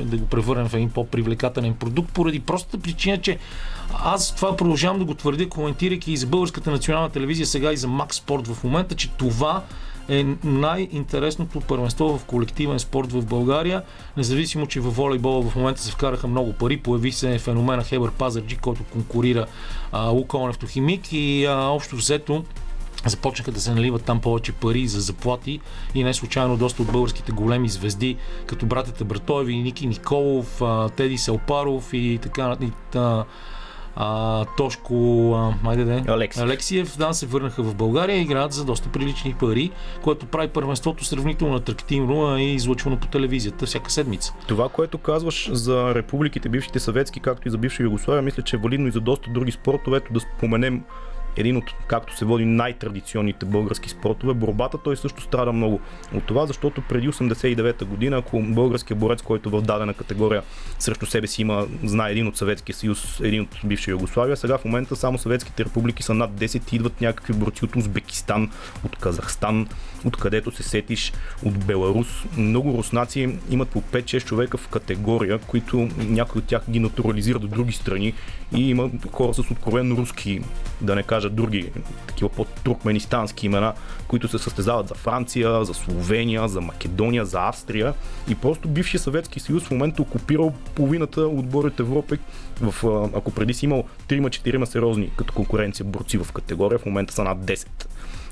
да 0.02 0.18
го 0.18 0.26
превърнем 0.26 0.68
в 0.68 0.74
един 0.74 0.90
по-привлекателен 0.90 1.74
продукт, 1.74 2.14
поради 2.14 2.40
простата 2.40 2.80
причина, 2.80 3.22
че 3.22 3.38
аз 4.04 4.36
това 4.36 4.56
продължавам 4.56 5.00
да 5.00 5.06
го 5.06 5.14
твърдя, 5.14 5.50
коментирайки 5.50 6.12
и 6.12 6.18
за 6.18 6.28
българската 6.28 6.72
национална 6.72 7.10
телевизия, 7.10 7.48
сега 7.48 7.72
и 7.72 7.78
за 7.78 7.88
Макс 7.88 8.18
Спорт 8.18 8.48
в 8.48 8.64
момента, 8.64 8.96
че 8.96 9.10
това 9.10 9.64
е 10.10 10.26
най-интересното 10.44 11.62
първенство 11.62 12.18
в 12.18 12.26
колективен 12.26 12.80
спорт 12.80 13.12
в 13.12 13.26
България. 13.26 13.84
Независимо, 14.18 14.68
че 14.68 14.80
във 14.80 14.96
волейбола 14.96 15.42
в 15.42 15.56
момента 15.56 15.82
се 15.82 15.92
вкараха 15.92 16.28
много 16.28 16.54
пари, 16.54 16.78
появи 16.78 17.12
се 17.12 17.40
феномена 17.40 17.84
Хебър 17.84 18.12
Пазарджи, 18.12 18.58
който 18.58 18.84
конкурира 18.84 19.46
а, 19.92 20.10
Лукол 20.10 20.48
Нефтохимик 20.48 21.14
и 21.14 21.46
а, 21.46 21.56
общо 21.56 21.96
взето 21.96 22.44
започнаха 23.06 23.52
да 23.52 23.62
се 23.62 23.74
наливат 23.74 24.04
там 24.04 24.22
повече 24.22 24.52
пари 24.52 24.88
за 24.88 25.02
заплати 25.02 25.60
и 25.96 26.04
не 26.04 26.14
случайно 26.14 26.58
доста 26.58 26.82
от 26.82 26.92
българските 26.92 27.32
големи 27.32 27.70
звезди, 27.70 28.18
като 28.46 28.66
братята 28.66 29.06
Братоеви, 29.06 29.56
Ники 29.56 29.88
Николов, 29.88 30.62
Теди 30.96 31.18
Селпаров 31.18 31.94
и 31.94 32.20
така 32.22 32.58
и, 32.62 32.72
а, 33.96 34.46
Тошко 34.58 34.94
а, 35.34 35.70
айде 35.70 35.84
де, 35.84 36.04
Алексиев. 36.08 36.46
Алексиев 36.46 36.98
да, 36.98 37.14
се 37.14 37.26
върнаха 37.26 37.64
в 37.64 37.76
България 37.76 38.18
и 38.18 38.22
играят 38.22 38.54
за 38.54 38.66
доста 38.66 38.90
прилични 38.90 39.36
пари, 39.40 39.72
което 40.02 40.26
прави 40.26 40.48
първенството 40.48 41.06
сравнително 41.06 41.56
атрактивно 41.56 42.38
и 42.38 42.44
излъчвано 42.44 42.98
по 42.98 43.08
телевизията 43.08 43.66
всяка 43.66 43.92
седмица. 43.92 44.34
Това, 44.48 44.70
което 44.70 44.98
казваш 44.98 45.50
за 45.52 45.96
републиките, 45.96 46.50
бившите 46.50 46.80
съветски, 46.80 47.20
както 47.20 47.48
и 47.48 47.52
за 47.52 47.58
бивша 47.58 47.84
Югославия, 47.84 48.22
мисля, 48.22 48.44
че 48.44 48.56
е 48.56 48.60
валидно 48.60 48.88
и 48.88 48.92
за 48.92 49.02
доста 49.02 49.32
други 49.32 49.52
спортове. 49.52 50.02
Да 50.12 50.20
споменем 50.20 50.84
един 51.38 51.58
от, 51.58 51.64
както 51.88 52.18
се 52.18 52.26
води, 52.26 52.46
най-традиционните 52.46 53.46
български 53.46 53.90
спортове. 53.90 54.34
Борбата 54.34 54.78
той 54.84 54.98
също 54.98 55.22
страда 55.22 55.52
много 55.52 55.80
от 56.14 56.24
това, 56.24 56.46
защото 56.46 56.82
преди 56.82 57.10
89-та 57.10 57.86
година, 57.86 58.18
ако 58.18 58.42
българският 58.42 59.00
борец, 59.00 59.22
който 59.22 59.50
в 59.50 59.62
дадена 59.62 59.94
категория 59.94 60.44
срещу 60.80 61.06
себе 61.06 61.28
си 61.28 61.42
има, 61.42 61.68
знае 61.84 62.12
един 62.12 62.28
от 62.28 62.38
Съветския 62.38 62.76
съюз, 62.76 63.20
един 63.20 63.42
от 63.42 63.58
бивша 63.66 63.92
Югославия, 63.92 64.38
сега 64.38 64.58
в 64.58 64.66
момента 64.66 64.96
само 64.96 65.18
съветските 65.18 65.66
републики 65.66 66.04
са 66.04 66.14
над 66.14 66.32
10 66.32 66.74
и 66.74 66.76
идват 66.76 67.02
някакви 67.02 67.34
борци 67.34 67.66
от 67.66 67.76
Узбекистан, 67.76 68.52
от 68.86 68.96
Казахстан, 68.96 69.68
откъдето 70.06 70.52
се 70.52 70.64
сетиш, 70.64 71.14
от 71.46 71.66
Беларус. 71.66 72.08
Много 72.38 72.78
руснаци 72.78 73.38
имат 73.50 73.70
по 73.70 73.82
5-6 73.82 74.26
човека 74.26 74.58
в 74.58 74.68
категория, 74.68 75.38
които 75.38 75.90
някои 75.98 76.40
от 76.40 76.46
тях 76.46 76.62
ги 76.70 76.80
натурализират 76.80 77.44
от 77.44 77.50
други 77.50 77.74
страни 77.74 78.14
и 78.56 78.70
има 78.70 78.90
хора 79.12 79.34
с 79.34 79.40
откровенно 79.40 79.98
руски, 79.98 80.42
да 80.82 80.96
не 80.96 81.04
кажа 81.04 81.29
други, 81.30 81.72
такива 82.08 82.30
по-туркменистански 82.30 83.46
имена, 83.46 83.74
които 84.08 84.28
се 84.28 84.38
състезават 84.38 84.88
за 84.88 84.96
Франция, 84.96 85.66
за 85.66 85.74
Словения, 85.74 86.48
за 86.48 86.62
Македония, 86.62 87.26
за 87.26 87.40
Австрия 87.42 87.94
и 88.30 88.36
просто 88.36 88.68
бившия 88.68 89.00
Съветски 89.00 89.40
съюз 89.40 89.64
в 89.64 89.72
момента 89.72 90.02
окупирал 90.02 90.54
половината 90.76 91.22
отбори 91.22 91.68
от 91.68 91.80
Европа. 91.80 92.18
В, 92.62 92.86
ако 93.16 93.32
преди 93.32 93.54
си 93.54 93.66
имал 93.66 93.84
3-4 94.08 94.66
сериозни 94.66 95.12
като 95.18 95.34
конкуренция 95.34 95.86
борци 95.86 96.18
в 96.18 96.32
категория, 96.32 96.80
в 96.80 96.86
момента 96.86 97.14
са 97.14 97.24
над 97.24 97.38
10. 97.38 97.68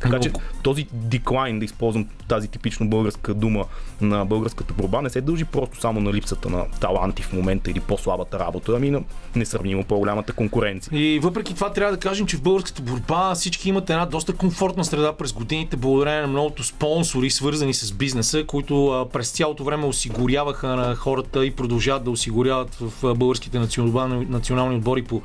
Така 0.01 0.19
че 0.19 0.31
този 0.63 0.87
деклайн, 0.91 1.59
да 1.59 1.65
използвам 1.65 2.07
тази 2.27 2.47
типично 2.47 2.89
българска 2.89 3.33
дума 3.33 3.65
на 4.01 4.25
българската 4.25 4.73
борба, 4.73 5.01
не 5.01 5.09
се 5.09 5.21
дължи 5.21 5.45
просто 5.45 5.79
само 5.79 5.99
на 5.99 6.13
липсата 6.13 6.49
на 6.49 6.65
таланти 6.79 7.23
в 7.23 7.33
момента 7.33 7.71
или 7.71 7.79
по-слабата 7.79 8.39
работа, 8.39 8.73
ами 8.75 8.91
на 8.91 9.01
несравнимо 9.35 9.83
по-голямата 9.83 10.33
конкуренция. 10.33 10.99
И 10.99 11.19
въпреки 11.19 11.55
това 11.55 11.73
трябва 11.73 11.93
да 11.93 11.99
кажем, 11.99 12.25
че 12.25 12.37
в 12.37 12.41
българската 12.41 12.81
борба 12.81 13.35
всички 13.35 13.69
имат 13.69 13.89
една 13.89 14.05
доста 14.05 14.33
комфортна 14.33 14.85
среда 14.85 15.13
през 15.13 15.33
годините, 15.33 15.77
благодарение 15.77 16.21
на 16.21 16.27
многото 16.27 16.63
спонсори, 16.63 17.29
свързани 17.29 17.73
с 17.73 17.91
бизнеса, 17.91 18.43
които 18.43 19.07
през 19.13 19.31
цялото 19.31 19.63
време 19.63 19.85
осигуряваха 19.85 20.67
на 20.67 20.95
хората 20.95 21.45
и 21.45 21.51
продължават 21.51 22.03
да 22.03 22.11
осигуряват 22.11 22.75
в 22.75 23.15
българските 23.15 23.59
национални, 23.59 24.25
национални 24.29 24.75
отбори 24.75 25.03
по 25.03 25.21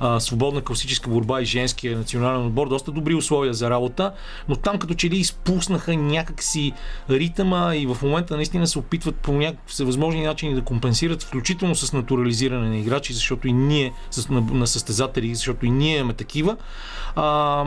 а, 0.00 0.20
свободна 0.20 0.62
класическа 0.62 1.10
борба 1.10 1.40
и 1.40 1.44
женския 1.44 1.98
национален 1.98 2.46
отбор 2.46 2.68
доста 2.68 2.90
добри 2.90 3.14
условия 3.14 3.54
за 3.54 3.70
работа, 3.70 4.12
но 4.48 4.56
там 4.56 4.78
като 4.78 4.94
че 4.94 5.10
ли 5.10 5.16
изпуснаха 5.16 5.96
някакси 5.96 6.72
ритъма 7.10 7.76
и 7.76 7.86
в 7.86 7.98
момента 8.02 8.36
наистина 8.36 8.66
се 8.66 8.78
опитват 8.78 9.16
по 9.16 9.32
някакви 9.32 9.72
всевъзможни 9.72 10.22
начини 10.22 10.54
да 10.54 10.62
компенсират, 10.62 11.22
включително 11.22 11.74
с 11.74 11.92
натурализиране 11.92 12.68
на 12.68 12.76
играчи, 12.76 13.12
защото 13.12 13.48
и 13.48 13.52
ние, 13.52 13.92
на, 14.30 14.40
на 14.40 14.66
състезатели, 14.66 15.34
защото 15.34 15.66
и 15.66 15.70
ние 15.70 15.96
имаме 15.96 16.12
такива. 16.12 16.56
А, 17.16 17.64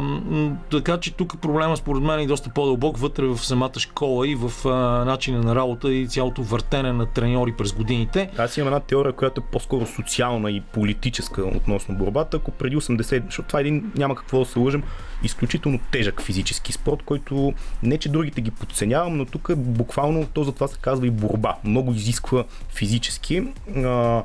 така 0.71 0.97
че 0.99 1.13
тук 1.13 1.41
проблема 1.41 1.77
според 1.77 2.03
мен 2.03 2.19
е 2.19 2.27
доста 2.27 2.49
по-дълбок 2.49 2.97
вътре 2.97 3.25
в 3.25 3.37
самата 3.37 3.79
школа 3.79 4.27
и 4.27 4.35
в 4.35 4.67
а, 4.67 5.05
начина 5.05 5.43
на 5.43 5.55
работа 5.55 5.93
и 5.93 6.07
цялото 6.07 6.43
въртене 6.43 6.93
на 6.93 7.05
треньори 7.05 7.53
през 7.57 7.73
годините. 7.73 8.29
Аз 8.37 8.57
имам 8.57 8.67
една 8.67 8.79
теория, 8.79 9.13
която 9.13 9.41
е 9.41 9.51
по-скоро 9.51 9.85
социална 9.85 10.51
и 10.51 10.61
политическа 10.61 11.41
относно 11.41 11.95
борбата. 11.95 12.37
Ако 12.37 12.51
преди 12.51 12.77
80, 12.77 13.25
защото 13.25 13.47
това 13.47 13.59
е 13.59 13.61
един, 13.61 13.91
няма 13.95 14.15
какво 14.15 14.39
да 14.39 14.45
се 14.45 14.59
лъжим, 14.59 14.83
изключително 15.23 15.79
тежък 15.91 16.21
физически 16.21 16.36
спорт, 16.71 17.03
който 17.05 17.53
не 17.83 17.97
че 17.97 18.09
другите 18.09 18.41
ги 18.41 18.51
подценявам, 18.51 19.17
но 19.17 19.25
тук 19.25 19.55
буквално 19.55 20.25
то 20.33 20.43
за 20.43 20.51
това 20.51 20.67
се 20.67 20.77
казва 20.81 21.07
и 21.07 21.11
борба. 21.11 21.55
Много 21.63 21.93
изисква 21.93 22.43
физически. 22.69 23.43
А, 23.75 24.23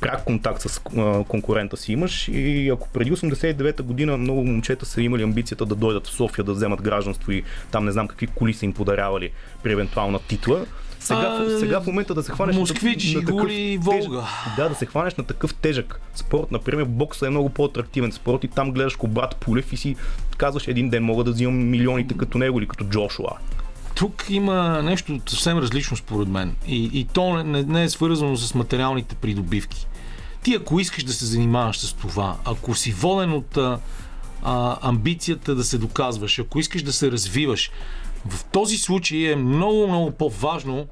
пряк 0.00 0.24
контакт 0.24 0.62
с 0.62 0.78
конкурента 1.28 1.76
си 1.76 1.92
имаш 1.92 2.28
и 2.28 2.68
ако 2.68 2.88
преди 2.88 3.12
89-та 3.12 3.82
година 3.82 4.16
много 4.16 4.44
момчета 4.44 4.86
са 4.86 5.02
имали 5.02 5.22
амбицията 5.22 5.66
да 5.66 5.74
дойдат 5.74 6.06
в 6.06 6.10
София 6.10 6.44
да 6.44 6.52
вземат 6.52 6.82
гражданство 6.82 7.32
и 7.32 7.42
там 7.70 7.84
не 7.84 7.92
знам 7.92 8.08
какви 8.08 8.26
коли 8.26 8.54
са 8.54 8.64
им 8.64 8.72
подарявали 8.72 9.30
при 9.62 9.72
евентуална 9.72 10.18
титла, 10.18 10.66
сега, 11.06 11.46
А, 11.46 11.58
сега 11.58 11.80
в 11.80 11.86
момента 11.86 12.14
да 12.14 12.22
се 12.22 12.32
хванеш 12.32 12.54
на- 12.54 12.60
Москвич, 12.60 13.04
на, 13.04 13.20
такъв 13.20 13.34
Жигули, 13.34 13.78
Волга. 13.78 14.22
да, 14.56 14.68
да 14.68 14.74
се 14.74 14.86
хванеш 14.86 15.14
на 15.14 15.24
такъв 15.24 15.54
тежък 15.54 16.00
спорт. 16.14 16.52
Например, 16.52 16.84
бокса 16.84 17.26
е 17.26 17.30
много 17.30 17.48
по-атрактивен 17.48 18.12
спорт 18.12 18.44
и 18.44 18.48
там 18.48 18.72
гледаш 18.72 18.96
ко 18.96 19.08
брат 19.08 19.36
Пулев 19.36 19.72
и 19.72 19.76
си 19.76 19.96
казваш 20.36 20.68
един 20.68 20.90
ден 20.90 21.04
мога 21.04 21.24
да 21.24 21.30
взимам 21.30 21.70
милионите 21.70 22.14
като 22.16 22.38
него 22.38 22.58
или 22.58 22.68
като 22.68 22.84
Джошуа. 22.84 23.30
Тук 23.94 24.24
има 24.28 24.82
нещо 24.82 25.20
съвсем 25.26 25.58
различно 25.58 25.96
според 25.96 26.28
мен. 26.28 26.54
И, 26.66 26.90
и 26.92 27.04
то 27.04 27.42
не, 27.42 27.62
не 27.62 27.84
е 27.84 27.88
свързано 27.88 28.36
с 28.36 28.54
материалните 28.54 29.14
придобивки. 29.14 29.86
Ти 30.42 30.54
ако 30.54 30.80
искаш 30.80 31.04
да 31.04 31.12
се 31.12 31.24
занимаваш 31.24 31.78
с 31.78 31.92
това, 31.92 32.36
ако 32.44 32.74
си 32.74 32.92
волен 32.92 33.32
от 33.32 33.56
а, 33.56 33.78
амбицията 34.82 35.54
да 35.54 35.64
се 35.64 35.78
доказваш, 35.78 36.38
ако 36.38 36.58
искаш 36.58 36.82
да 36.82 36.92
се 36.92 37.10
развиваш, 37.10 37.70
в 38.30 38.44
този 38.44 38.78
случай 38.78 39.32
е 39.32 39.36
много, 39.36 39.88
много 39.88 40.10
по-важно 40.10 40.86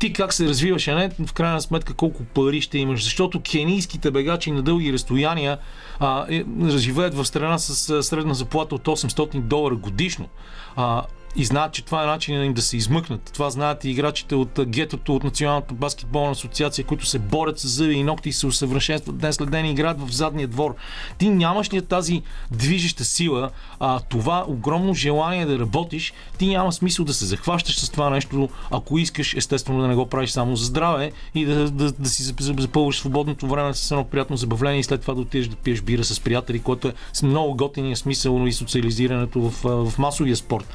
ти 0.00 0.12
как 0.12 0.32
се 0.32 0.48
развиваш, 0.48 0.88
а 0.88 0.94
не 0.94 1.26
в 1.26 1.32
крайна 1.32 1.60
сметка 1.60 1.94
колко 1.94 2.24
пари 2.24 2.60
ще 2.60 2.78
имаш. 2.78 3.04
Защото 3.04 3.40
кенийските 3.40 4.10
бегачи 4.10 4.50
на 4.50 4.62
дълги 4.62 4.92
разстояния 4.92 5.58
а, 5.98 6.26
е, 6.28 6.44
живеят 6.68 7.14
в 7.14 7.24
страна 7.24 7.58
с 7.58 8.02
средна 8.02 8.34
заплата 8.34 8.74
от 8.74 8.86
800 8.86 9.40
долара 9.40 9.76
годишно. 9.76 10.28
А, 10.76 11.02
и 11.36 11.44
знаят, 11.44 11.72
че 11.72 11.84
това 11.84 12.02
е 12.02 12.06
начин 12.06 12.44
им 12.44 12.54
да 12.54 12.62
се 12.62 12.76
измъкнат. 12.76 13.30
Това 13.34 13.50
знаят 13.50 13.84
и 13.84 13.90
играчите 13.90 14.34
от 14.34 14.60
гетото, 14.66 15.16
от 15.16 15.24
Националната 15.24 15.74
баскетболна 15.74 16.30
асоциация, 16.30 16.84
които 16.84 17.06
се 17.06 17.18
борят 17.18 17.58
с 17.58 17.68
зъби 17.68 17.94
и 17.94 18.02
ногти 18.02 18.28
и 18.28 18.32
се 18.32 18.46
усъвършенстват 18.46 19.18
ден 19.18 19.32
след 19.32 19.50
ден 19.50 19.66
и 19.66 19.70
играят 19.70 20.00
в 20.00 20.12
задния 20.12 20.48
двор. 20.48 20.74
Ти 21.18 21.28
нямаш 21.28 21.72
ли 21.72 21.82
тази 21.82 22.22
движеща 22.50 23.04
сила, 23.04 23.50
а, 23.80 24.00
това 24.00 24.44
огромно 24.48 24.94
желание 24.94 25.46
да 25.46 25.58
работиш, 25.58 26.12
ти 26.38 26.46
няма 26.46 26.72
смисъл 26.72 27.04
да 27.04 27.14
се 27.14 27.26
захващаш 27.26 27.78
с 27.78 27.90
това 27.90 28.10
нещо, 28.10 28.48
ако 28.70 28.98
искаш, 28.98 29.34
естествено 29.34 29.80
да 29.80 29.88
не 29.88 29.94
го 29.94 30.06
правиш 30.06 30.30
само 30.30 30.56
за 30.56 30.64
здраве 30.64 31.12
и 31.34 31.44
да, 31.44 31.70
да, 31.70 31.92
да 31.92 32.08
си 32.08 32.22
зап- 32.22 32.60
запълваш 32.60 32.98
свободното 32.98 33.46
време 33.46 33.74
с 33.74 33.90
едно 33.90 34.04
приятно 34.04 34.36
забавление 34.36 34.80
и 34.80 34.84
след 34.84 35.00
това 35.00 35.14
да 35.14 35.20
отидеш 35.20 35.48
да 35.48 35.56
пиеш 35.56 35.80
бира 35.82 36.04
с 36.04 36.20
приятели, 36.20 36.58
което 36.58 36.88
е 36.88 36.94
с 37.12 37.22
много 37.22 37.54
готиния 37.54 37.96
смисъл 37.96 38.46
и 38.46 38.52
социализирането 38.52 39.40
в, 39.40 39.84
в 39.84 39.98
масовия 39.98 40.36
спорт. 40.36 40.68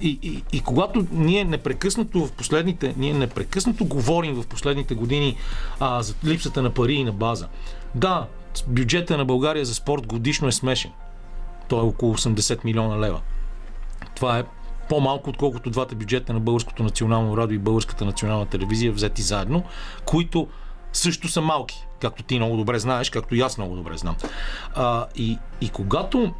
И, 0.00 0.18
и, 0.22 0.42
и 0.52 0.60
когато 0.60 1.06
ние 1.12 1.44
непрекъснато 1.44 2.26
в 2.26 2.32
последните, 2.32 2.94
ние 2.96 3.14
непрекъснато 3.14 3.84
говорим 3.84 4.34
в 4.34 4.46
последните 4.46 4.94
години 4.94 5.36
а, 5.80 6.02
за 6.02 6.14
липсата 6.24 6.62
на 6.62 6.70
пари 6.70 6.94
и 6.94 7.04
на 7.04 7.12
база. 7.12 7.48
Да, 7.94 8.26
бюджета 8.66 9.16
на 9.16 9.24
България 9.24 9.64
за 9.64 9.74
спорт 9.74 10.06
годишно 10.06 10.48
е 10.48 10.52
смешен. 10.52 10.90
Той 11.68 11.78
е 11.78 11.82
около 11.82 12.14
80 12.14 12.64
милиона 12.64 13.00
лева. 13.00 13.20
Това 14.14 14.38
е 14.38 14.44
по-малко, 14.88 15.30
отколкото 15.30 15.70
двата 15.70 15.94
бюджета 15.94 16.32
на 16.32 16.40
Българското 16.40 16.82
национално 16.82 17.36
радио 17.36 17.54
и 17.54 17.58
Българската 17.58 18.04
национална 18.04 18.46
телевизия, 18.46 18.92
взети 18.92 19.22
заедно, 19.22 19.64
които 20.04 20.48
също 20.92 21.28
са 21.28 21.40
малки, 21.40 21.86
както 22.00 22.22
ти 22.22 22.38
много 22.38 22.56
добре 22.56 22.78
знаеш, 22.78 23.10
както 23.10 23.34
и 23.34 23.40
аз 23.40 23.58
много 23.58 23.76
добре 23.76 23.96
знам. 23.96 24.16
А, 24.74 25.06
и, 25.16 25.38
и 25.60 25.68
когато 25.68 26.34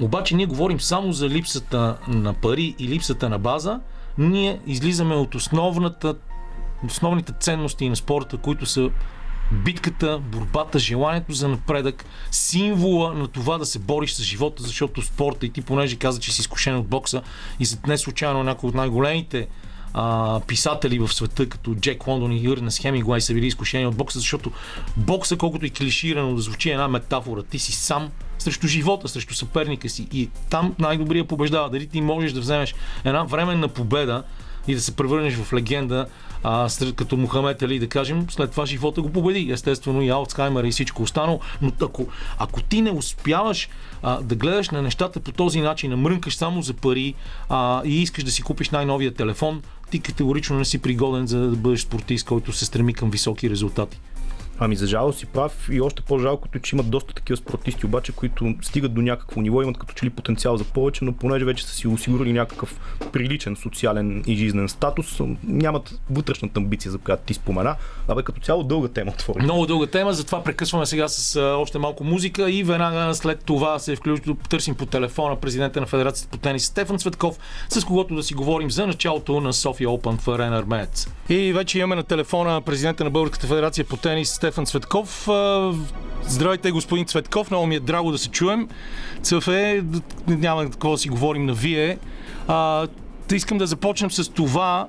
обаче 0.00 0.36
ние 0.36 0.46
говорим 0.46 0.80
само 0.80 1.12
за 1.12 1.28
липсата 1.28 1.96
на 2.08 2.34
пари 2.34 2.74
и 2.78 2.88
липсата 2.88 3.28
на 3.28 3.38
база, 3.38 3.80
ние 4.18 4.60
излизаме 4.66 5.14
от 5.14 5.34
основната, 5.34 6.14
основните 6.84 7.32
ценности 7.40 7.88
на 7.88 7.96
спорта, 7.96 8.36
които 8.36 8.66
са 8.66 8.90
битката, 9.52 10.18
борбата, 10.18 10.78
желанието 10.78 11.32
за 11.32 11.48
напредък, 11.48 12.04
символа 12.30 13.14
на 13.14 13.28
това 13.28 13.58
да 13.58 13.66
се 13.66 13.78
бориш 13.78 14.12
с 14.12 14.22
живота, 14.22 14.62
защото 14.62 15.02
спорта 15.02 15.46
и 15.46 15.50
ти 15.50 15.62
понеже 15.62 15.96
каза, 15.96 16.20
че 16.20 16.32
си 16.32 16.40
изкушен 16.40 16.76
от 16.76 16.86
бокса 16.86 17.22
и 17.60 17.64
за 17.64 17.78
не 17.86 17.98
случайно 17.98 18.42
някои 18.42 18.68
от 18.68 18.74
най-големите 18.74 19.48
а, 19.94 20.40
писатели 20.46 20.98
в 20.98 21.08
света, 21.12 21.48
като 21.48 21.74
Джек 21.74 22.06
Лондон 22.06 22.32
и 22.32 22.44
Юрнес 22.44 22.78
Хемингуай 22.78 23.20
са 23.20 23.34
били 23.34 23.46
изкушени 23.46 23.86
от 23.86 23.96
бокса, 23.96 24.18
защото 24.18 24.52
бокса, 24.96 25.36
колкото 25.36 25.66
и 25.66 25.70
клиширано 25.70 26.34
да 26.34 26.42
звучи 26.42 26.70
една 26.70 26.88
метафора, 26.88 27.42
ти 27.42 27.58
си 27.58 27.72
сам 27.72 28.10
срещу 28.46 28.66
живота, 28.66 29.08
срещу 29.08 29.34
съперника 29.34 29.88
си 29.88 30.08
и 30.12 30.28
там 30.50 30.74
най-добрия 30.78 31.24
побеждава. 31.24 31.70
Дали 31.70 31.86
ти 31.86 32.00
можеш 32.00 32.32
да 32.32 32.40
вземеш 32.40 32.74
една 33.04 33.24
временна 33.24 33.68
победа 33.68 34.22
и 34.68 34.74
да 34.74 34.80
се 34.80 34.96
превърнеш 34.96 35.34
в 35.34 35.52
легенда, 35.52 36.06
а, 36.42 36.68
като 36.96 37.16
Мухамед 37.16 37.62
Али, 37.62 37.78
да 37.78 37.88
кажем, 37.88 38.26
след 38.30 38.50
това 38.50 38.66
живота 38.66 39.02
го 39.02 39.12
победи. 39.12 39.52
Естествено 39.52 40.02
и 40.02 40.08
Алцхаймер 40.08 40.64
и 40.64 40.70
всичко 40.70 41.02
останало. 41.02 41.40
Но 41.62 41.72
ако, 41.82 42.06
ако 42.38 42.62
ти 42.62 42.82
не 42.82 42.90
успяваш 42.90 43.68
а, 44.02 44.20
да 44.20 44.34
гледаш 44.34 44.70
на 44.70 44.82
нещата 44.82 45.20
по 45.20 45.32
този 45.32 45.60
начин, 45.60 45.92
а 45.92 46.30
само 46.30 46.62
за 46.62 46.74
пари 46.74 47.14
а, 47.48 47.82
и 47.84 48.02
искаш 48.02 48.24
да 48.24 48.30
си 48.30 48.42
купиш 48.42 48.70
най-новия 48.70 49.14
телефон, 49.14 49.62
ти 49.90 50.00
категорично 50.00 50.58
не 50.58 50.64
си 50.64 50.78
пригоден 50.78 51.26
за 51.26 51.38
да 51.38 51.56
бъдеш 51.56 51.80
спортист, 51.80 52.26
който 52.26 52.52
се 52.52 52.64
стреми 52.64 52.94
към 52.94 53.10
високи 53.10 53.50
резултати. 53.50 53.98
Ами 54.58 54.76
за 54.76 54.86
жалост 54.86 55.18
си 55.18 55.26
прав 55.26 55.68
и 55.72 55.80
още 55.80 56.02
по-жалкото, 56.02 56.58
че 56.58 56.76
имат 56.76 56.90
доста 56.90 57.14
такива 57.14 57.36
спортисти, 57.36 57.86
обаче, 57.86 58.12
които 58.12 58.54
стигат 58.62 58.94
до 58.94 59.02
някакво 59.02 59.40
ниво, 59.40 59.62
имат 59.62 59.78
като 59.78 59.94
че 59.94 60.06
ли 60.06 60.10
потенциал 60.10 60.56
за 60.56 60.64
повече, 60.64 61.04
но 61.04 61.12
понеже 61.12 61.44
вече 61.44 61.64
са 61.66 61.74
си 61.74 61.88
осигурили 61.88 62.32
някакъв 62.32 62.80
приличен 63.12 63.56
социален 63.56 64.24
и 64.26 64.36
жизнен 64.36 64.68
статус, 64.68 65.20
нямат 65.44 66.00
вътрешната 66.10 66.60
амбиция, 66.60 66.92
за 66.92 66.98
която 66.98 67.22
ти 67.26 67.34
спомена. 67.34 67.76
Абе 68.08 68.22
като 68.22 68.40
цяло 68.40 68.62
дълга 68.62 68.88
тема 68.88 69.10
отвори. 69.10 69.42
Много 69.42 69.66
дълга 69.66 69.86
тема, 69.86 70.12
затова 70.12 70.44
прекъсваме 70.44 70.86
сега 70.86 71.08
с 71.08 71.40
още 71.40 71.78
малко 71.78 72.04
музика 72.04 72.50
и 72.50 72.62
веднага 72.62 73.14
след 73.14 73.44
това 73.44 73.78
се 73.78 73.96
включи, 73.96 74.22
търсим 74.48 74.74
по 74.74 74.86
телефона 74.86 75.36
президента 75.36 75.80
на 75.80 75.86
Федерацията 75.86 76.30
по 76.30 76.38
тенис 76.38 76.64
Стефан 76.64 76.98
Цветков, 76.98 77.38
с 77.68 77.84
когото 77.84 78.14
да 78.14 78.22
си 78.22 78.34
говорим 78.34 78.70
за 78.70 78.86
началото 78.86 79.40
на 79.40 79.52
София 79.52 79.88
Open 79.88 80.18
в 80.20 80.28
Арена 80.28 80.58
Армеец. 80.58 81.08
И 81.28 81.52
вече 81.52 81.78
имаме 81.78 81.94
на 81.94 82.02
телефона 82.02 82.60
президента 82.60 83.04
на 83.04 83.10
Българската 83.10 83.46
федерация 83.46 83.84
по 83.84 83.96
тенис 83.96 84.30
Стефан 84.46 84.66
Цветков. 84.66 85.28
Здравейте, 86.22 86.70
господин 86.70 87.06
Цветков, 87.06 87.50
много 87.50 87.66
ми 87.66 87.74
е 87.74 87.80
драго 87.80 88.12
да 88.12 88.18
се 88.18 88.30
чуем. 88.30 88.68
Цъфе, 89.22 89.84
няма 90.26 90.70
такова 90.70 90.94
да 90.94 90.98
си 90.98 91.08
говорим 91.08 91.46
на 91.46 91.52
вие. 91.52 91.98
А, 92.48 92.86
искам 93.32 93.58
да 93.58 93.66
започнем 93.66 94.10
с 94.10 94.32
това, 94.32 94.86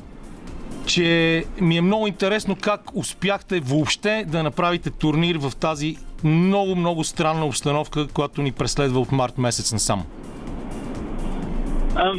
че 0.86 1.44
ми 1.62 1.78
е 1.78 1.82
много 1.82 2.08
интересно 2.08 2.56
как 2.62 2.82
успяхте 2.96 3.60
въобще 3.60 4.26
да 4.28 4.44
направите 4.44 4.90
турнир 4.90 5.38
в 5.38 5.56
тази 5.56 5.98
много, 6.24 6.76
много 6.76 7.04
странна 7.04 7.46
обстановка, 7.46 8.08
която 8.08 8.42
ни 8.42 8.52
преследва 8.52 9.00
от 9.00 9.12
март 9.12 9.38
месец 9.38 9.74
насам. 9.74 10.04
А, 11.96 12.12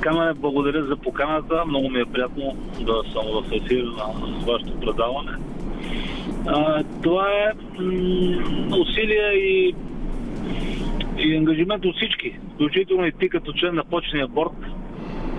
Камене, 0.00 0.34
благодаря 0.34 0.86
за 0.86 0.96
поканата. 0.96 1.64
Много 1.66 1.90
ми 1.90 2.00
е 2.00 2.04
приятно 2.04 2.56
да 2.80 3.02
съм 3.12 3.24
в 3.24 3.44
ефир 3.52 3.84
на 3.84 4.06
вашето 4.46 4.80
предаване. 4.80 5.49
Това 7.02 7.28
е 7.28 7.52
м- 7.82 8.76
усилие 8.80 9.32
и 9.32 9.74
и 11.18 11.36
ангажимент 11.36 11.84
от 11.84 11.96
всички, 11.96 12.38
включително 12.54 13.06
и 13.06 13.12
ти 13.12 13.28
като 13.28 13.52
член 13.52 13.74
на 13.74 13.84
почния 13.84 14.28
борт, 14.28 14.56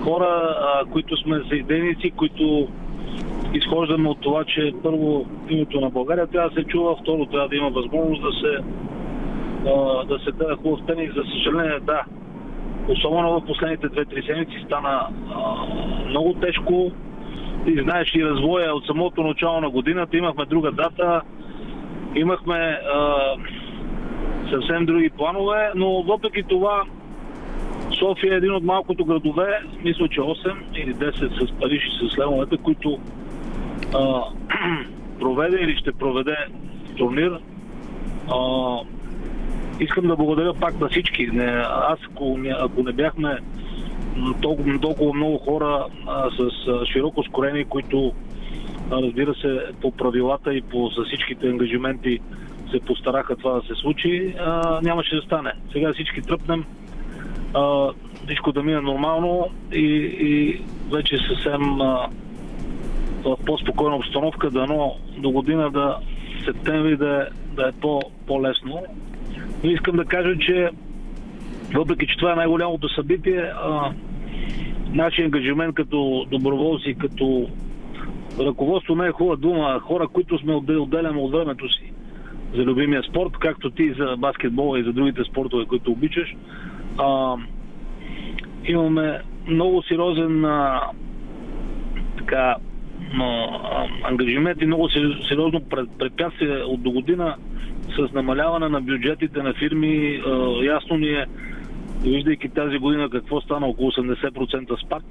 хора, 0.03 0.55
а, 0.59 0.85
които 0.85 1.17
сме 1.17 1.41
съидейници, 1.49 2.11
които 2.11 2.67
изхождаме 3.53 4.09
от 4.09 4.21
това, 4.21 4.43
че 4.43 4.73
първо 4.83 5.25
името 5.49 5.81
на 5.81 5.89
България 5.89 6.27
трябва 6.27 6.49
да 6.49 6.55
се 6.55 6.63
чува, 6.67 6.95
второ 6.95 7.25
трябва 7.25 7.49
да 7.49 7.55
има 7.55 7.69
възможност 7.69 8.21
да 8.21 8.31
се 8.31 8.57
а, 9.69 10.05
да 10.05 10.19
се 10.19 10.31
даде 10.31 10.55
хубав 10.55 10.79
тенис. 10.87 11.13
За 11.15 11.23
съжаление, 11.33 11.79
да. 11.79 12.03
Особено 12.89 13.39
в 13.39 13.45
последните 13.45 13.87
2-3 13.87 14.25
седмици 14.25 14.63
стана 14.65 15.07
а, 15.35 15.65
много 16.09 16.33
тежко. 16.33 16.91
Ти 17.65 17.82
знаеш 17.84 18.15
и 18.15 18.26
развоя 18.26 18.76
от 18.76 18.86
самото 18.86 19.24
начало 19.24 19.62
на 19.62 19.69
годината. 19.69 20.17
Имахме 20.17 20.45
друга 20.45 20.71
дата, 20.71 21.21
имахме 22.15 22.56
а, 22.95 23.15
съвсем 24.50 24.86
други 24.86 25.10
планове, 25.10 25.71
но 25.76 26.04
въпреки 26.04 26.43
това 26.43 26.84
София 28.00 28.34
е 28.34 28.38
един 28.38 28.52
от 28.52 28.63
малкото 28.63 29.06
градове, 29.06 29.60
мисля, 29.84 30.08
че 30.08 30.19
8 30.19 30.56
или 30.76 30.95
10 30.95 31.45
с 31.45 31.60
Париж 31.60 31.84
и 31.88 32.10
с 32.10 32.17
Левовете, 32.17 32.58
които 32.58 33.00
а, 33.95 34.21
проведе 35.19 35.58
или 35.58 35.78
ще 35.78 35.91
проведе 35.91 36.38
турнир. 36.97 37.39
А, 38.32 38.78
искам 39.80 40.08
да 40.08 40.15
благодаря 40.15 40.54
пак 40.54 40.80
на 40.80 40.89
всички. 40.89 41.28
Не, 41.28 41.63
аз, 41.69 42.00
ако, 42.12 42.38
ако 42.60 42.84
не 42.84 42.91
бяхме 42.91 43.38
толкова, 44.41 44.80
толкова 44.80 45.13
много 45.13 45.38
хора 45.38 45.86
а, 46.08 46.30
с 46.30 46.67
а, 46.67 46.86
широко 46.86 47.24
скорени, 47.24 47.65
които 47.65 48.13
а, 48.91 49.02
разбира 49.02 49.36
се 49.36 49.60
по 49.82 49.91
правилата 49.91 50.54
и 50.54 50.62
по 50.62 50.89
за 50.97 51.04
всичките 51.04 51.47
ангажименти 51.47 52.19
се 52.71 52.80
постараха 52.80 53.36
това 53.36 53.52
да 53.52 53.62
се 53.62 53.76
случи, 53.82 54.36
а, 54.39 54.80
нямаше 54.84 55.15
да 55.15 55.21
стане. 55.21 55.52
Сега 55.71 55.93
всички 55.93 56.21
тръпнем, 56.21 56.65
а, 57.54 57.89
всичко 58.26 58.52
да 58.52 58.63
мине 58.63 58.82
нормално 58.82 59.47
и, 59.74 59.86
и 60.19 60.62
вече 60.91 61.17
съвсем 61.17 61.62
в 63.24 63.38
по-спокойна 63.45 63.95
обстановка, 63.95 64.50
дано 64.50 64.95
до 65.17 65.32
година 65.32 65.71
да 65.71 65.97
септември 66.45 66.97
да, 66.97 67.21
е- 67.21 67.56
да 67.56 67.67
е 67.67 67.71
по, 67.71 68.02
по-лесно. 68.28 68.84
Но 69.63 69.71
искам 69.71 69.95
да 69.95 70.06
кажа, 70.06 70.38
че 70.39 70.69
въпреки, 71.73 72.07
че 72.07 72.17
това 72.17 72.31
е 72.31 72.36
най-голямото 72.36 72.89
събитие, 72.89 73.51
нашия 74.93 75.25
ангажимент 75.25 75.75
като 75.75 76.25
доброволци, 76.31 76.95
като 76.99 77.47
ръководство 78.39 78.95
не 78.95 79.07
е 79.07 79.12
хубава 79.12 79.36
дума, 79.36 79.79
хора, 79.79 80.07
които 80.07 80.38
сме 80.38 80.53
отде- 80.53 80.77
отделяме 80.77 81.19
от 81.19 81.31
времето 81.31 81.69
си 81.69 81.93
за 82.55 82.63
любимия 82.63 83.03
спорт, 83.03 83.31
както 83.39 83.69
ти 83.71 83.93
за 83.93 84.15
баскетбола 84.17 84.79
и 84.79 84.84
за 84.84 84.93
другите 84.93 85.23
спортове, 85.23 85.65
които 85.65 85.91
обичаш. 85.91 86.36
А, 86.97 87.36
имаме 88.65 89.19
много 89.47 89.84
сериозен 89.84 90.45
а, 90.45 90.81
така, 92.17 92.55
а, 93.19 93.47
ангажимент 94.03 94.62
и 94.62 94.65
много 94.65 94.89
се- 94.89 95.27
сериозно 95.29 95.62
препятствие 95.99 96.57
от 96.57 96.81
до 96.81 96.91
година 96.91 97.36
с 97.95 98.13
намаляване 98.13 98.69
на 98.69 98.81
бюджетите 98.81 99.43
на 99.43 99.53
фирми. 99.53 100.21
А, 100.27 100.29
ясно 100.63 100.97
ни 100.97 101.07
е, 101.07 101.25
виждайки 102.03 102.49
тази 102.49 102.77
година 102.77 103.09
какво 103.09 103.41
стана, 103.41 103.67
около 103.67 103.91
80% 103.91 104.85
спад. 104.85 105.03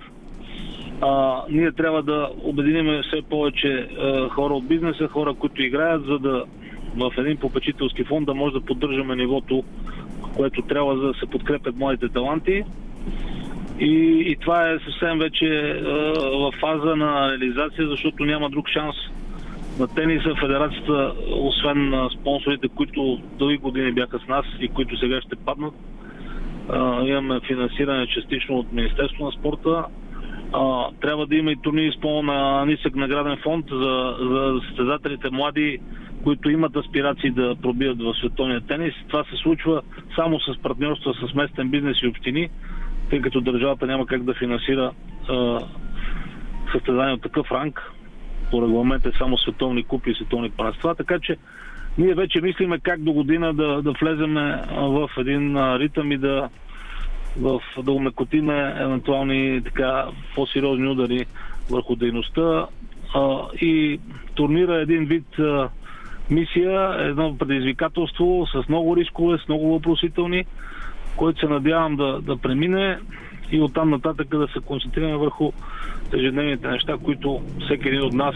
А, 1.01 1.43
ние 1.51 1.73
трябва 1.73 2.03
да 2.03 2.31
обединим 2.43 3.03
все 3.03 3.23
повече 3.23 3.69
а, 3.69 4.29
хора 4.29 4.55
от 4.55 4.69
бизнеса, 4.69 5.09
хора, 5.09 5.35
които 5.35 5.63
играят, 5.63 6.05
за 6.05 6.19
да 6.19 6.45
в 6.97 7.13
един 7.19 7.37
попечителски 7.37 8.05
фонд 8.05 8.27
да 8.27 8.35
може 8.35 8.53
да 8.55 8.61
поддържаме 8.61 9.17
нивото, 9.17 9.65
което 10.37 10.63
трябва 10.63 10.97
за 10.97 11.07
да 11.07 11.15
се 11.15 11.27
подкрепят 11.27 11.77
младите 11.77 12.09
таланти. 12.09 12.65
И, 13.81 14.25
и 14.27 14.37
това 14.41 14.71
е 14.71 14.79
съвсем 14.79 15.19
вече 15.19 15.47
е, 15.47 15.83
в 16.13 16.53
фаза 16.61 16.97
на 16.97 17.31
реализация, 17.31 17.89
защото 17.89 18.25
няма 18.25 18.51
друг 18.51 18.69
шанс 18.69 18.97
на 19.79 19.89
тениса. 19.89 20.35
Федерацията, 20.41 21.13
освен 21.33 21.89
на 21.89 22.11
спонсорите, 22.21 22.69
които 22.69 23.19
дълги 23.39 23.57
години 23.57 23.93
бяха 23.93 24.19
с 24.19 24.29
нас 24.29 24.45
и 24.61 24.69
които 24.69 24.99
сега 24.99 25.21
ще 25.21 25.37
паднат, 25.37 25.75
имаме 27.07 27.41
финансиране 27.47 28.07
частично 28.07 28.59
от 28.59 28.73
Министерство 28.73 29.25
на 29.25 29.33
спорта. 29.33 29.85
А, 30.53 30.91
трябва 31.01 31.27
да 31.27 31.37
има 31.37 31.53
и 31.53 31.57
турнири 31.57 31.93
с 31.93 32.01
по-на 32.01 32.67
нисък 32.67 32.95
награден 32.95 33.37
фонд 33.37 33.67
за, 33.71 34.17
за 34.21 34.61
състезателите 34.69 35.31
млади, 35.31 35.79
които 36.25 36.51
имат 36.51 36.77
аспирации 36.77 37.31
да 37.31 37.57
пробият 37.63 38.03
в 38.03 38.15
световния 38.15 38.61
тенис. 38.61 38.95
Това 39.09 39.25
се 39.25 39.37
случва 39.37 39.83
само 40.17 40.41
с 40.41 40.59
партньорства 40.63 41.15
с 41.15 41.35
местен 41.35 41.69
бизнес 41.69 42.03
и 42.03 42.07
общини, 42.07 42.49
тъй 43.11 43.21
като 43.21 43.41
държавата 43.41 43.87
няма 43.87 44.07
как 44.07 44.25
да 44.25 44.35
финансира 44.35 44.93
а, 45.29 45.61
състезание 46.73 47.15
от 47.15 47.23
такъв 47.23 47.53
ранг. 47.53 47.93
По 48.51 48.63
регламент 48.63 49.07
е 49.07 49.13
само 49.19 49.39
световни 49.39 49.85
купи 49.85 50.11
и 50.11 50.15
световни 50.15 50.51
първенства, 50.51 50.95
така 50.95 51.19
че 51.19 51.37
ние 51.99 52.15
вече 52.15 52.41
мислиме 52.41 52.79
как 52.79 53.03
до 53.03 53.13
година 53.13 53.55
да, 53.55 53.83
да 53.83 53.93
влеземе 53.93 54.41
а, 54.41 54.81
в 54.81 55.09
един 55.19 55.57
ритъм 55.77 56.13
и 56.13 56.19
да, 56.19 56.49
в, 57.41 57.61
да 57.83 57.93
умекотиме 57.93 58.75
евентуални 58.79 59.63
така 59.65 60.07
по-сериозни 60.35 60.89
удари 60.89 61.27
върху 61.71 61.97
дейността. 61.97 62.67
А, 63.15 63.39
и 63.61 64.01
турнира 64.35 64.79
е 64.79 64.83
един 64.83 65.05
вид 65.05 65.39
а, 65.39 65.69
мисия, 66.31 66.95
едно 66.99 67.39
предизвикателство 67.39 68.47
с 68.53 68.69
много 68.69 68.97
рискове, 68.97 69.39
с 69.39 69.49
много 69.49 69.73
въпросителни, 69.73 70.45
който 71.17 71.41
се 71.41 71.47
надявам 71.47 71.97
да, 71.97 72.21
да 72.21 72.37
премине 72.37 72.99
и 73.53 73.61
оттам 73.61 73.91
нататък 73.91 74.29
да 74.29 74.49
се 74.49 74.61
концентрираме 74.61 75.17
върху 75.17 75.53
ежедневните 76.13 76.69
неща, 76.69 76.97
които 77.05 77.43
всеки 77.65 77.89
един 77.89 78.03
от 78.03 78.13
нас, 78.13 78.35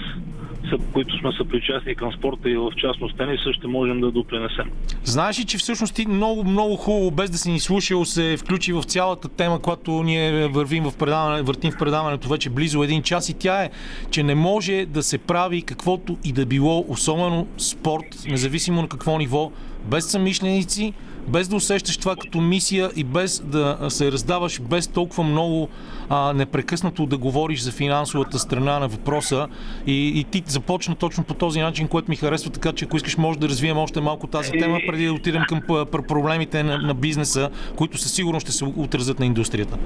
които 0.92 1.18
сме 1.18 1.32
съпричастни 1.32 1.94
към 1.94 2.12
спорта 2.12 2.50
и 2.50 2.56
в 2.56 2.70
частност 2.76 3.16
тениса, 3.16 3.52
ще 3.52 3.66
можем 3.66 4.00
да 4.00 4.10
допринесем. 4.10 4.70
Знаеш 5.04 5.40
ли, 5.40 5.44
че 5.44 5.58
всъщност 5.58 5.94
ти 5.94 6.06
много, 6.08 6.44
много 6.44 6.76
хубаво, 6.76 7.10
без 7.10 7.30
да 7.30 7.38
си 7.38 7.50
ни 7.50 7.60
слушал, 7.60 8.04
се 8.04 8.36
включи 8.36 8.72
в 8.72 8.82
цялата 8.82 9.28
тема, 9.28 9.60
която 9.60 10.02
ние 10.02 10.48
вървим 10.48 10.84
в 10.84 10.96
предаване, 10.98 11.42
въртим 11.42 11.72
в 11.72 11.78
предаването 11.78 12.28
вече 12.28 12.50
близо 12.50 12.82
един 12.82 13.02
час 13.02 13.28
и 13.28 13.34
тя 13.34 13.64
е, 13.64 13.70
че 14.10 14.22
не 14.22 14.34
може 14.34 14.86
да 14.86 15.02
се 15.02 15.18
прави 15.18 15.62
каквото 15.62 16.16
и 16.24 16.32
да 16.32 16.46
било, 16.46 16.84
особено 16.88 17.46
спорт, 17.58 18.24
независимо 18.28 18.82
на 18.82 18.88
какво 18.88 19.18
ниво, 19.18 19.52
без 19.84 20.10
самишленици, 20.10 20.92
без 21.28 21.48
да 21.48 21.56
усещаш 21.56 21.96
това 21.96 22.16
като 22.16 22.40
мисия 22.40 22.90
и 22.96 23.04
без 23.04 23.40
да 23.40 23.78
се 23.88 24.12
раздаваш, 24.12 24.60
без 24.60 24.88
толкова 24.88 25.24
много 25.24 25.68
а, 26.08 26.32
непрекъснато 26.32 27.06
да 27.06 27.18
говориш 27.18 27.60
за 27.60 27.72
финансовата 27.72 28.38
страна 28.38 28.78
на 28.78 28.88
въпроса. 28.88 29.48
И, 29.86 30.20
и 30.20 30.24
ти 30.24 30.42
започна 30.46 30.94
точно 30.94 31.24
по 31.24 31.34
този 31.34 31.60
начин, 31.60 31.88
което 31.88 32.10
ми 32.10 32.16
харесва, 32.16 32.50
така 32.50 32.72
че 32.72 32.84
ако 32.84 32.96
искаш, 32.96 33.16
може 33.16 33.38
да 33.38 33.48
развием 33.48 33.78
още 33.78 34.00
малко 34.00 34.26
тази 34.26 34.50
тема, 34.50 34.78
преди 34.86 35.06
да 35.06 35.12
отидем 35.12 35.42
към 35.48 35.60
проблемите 36.08 36.62
на, 36.62 36.78
на 36.78 36.94
бизнеса, 36.94 37.50
които 37.76 37.98
със 37.98 38.12
сигурност 38.12 38.46
ще 38.46 38.52
се 38.52 38.64
отразят 38.64 39.18
на 39.18 39.26
индустрията. 39.26 39.78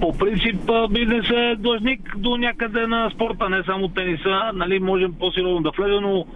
По 0.00 0.18
принцип 0.18 0.70
бизнесът 0.90 1.36
е 1.36 1.56
длъжник 1.58 2.16
до 2.16 2.36
някъде 2.36 2.86
на 2.86 3.10
спорта, 3.14 3.48
не 3.48 3.62
само 3.66 3.88
тениса. 3.88 4.40
Нали, 4.54 4.78
можем 4.80 5.12
по-сериозно 5.12 5.62
да 5.62 5.70
влезе, 5.78 6.00
но 6.00 6.26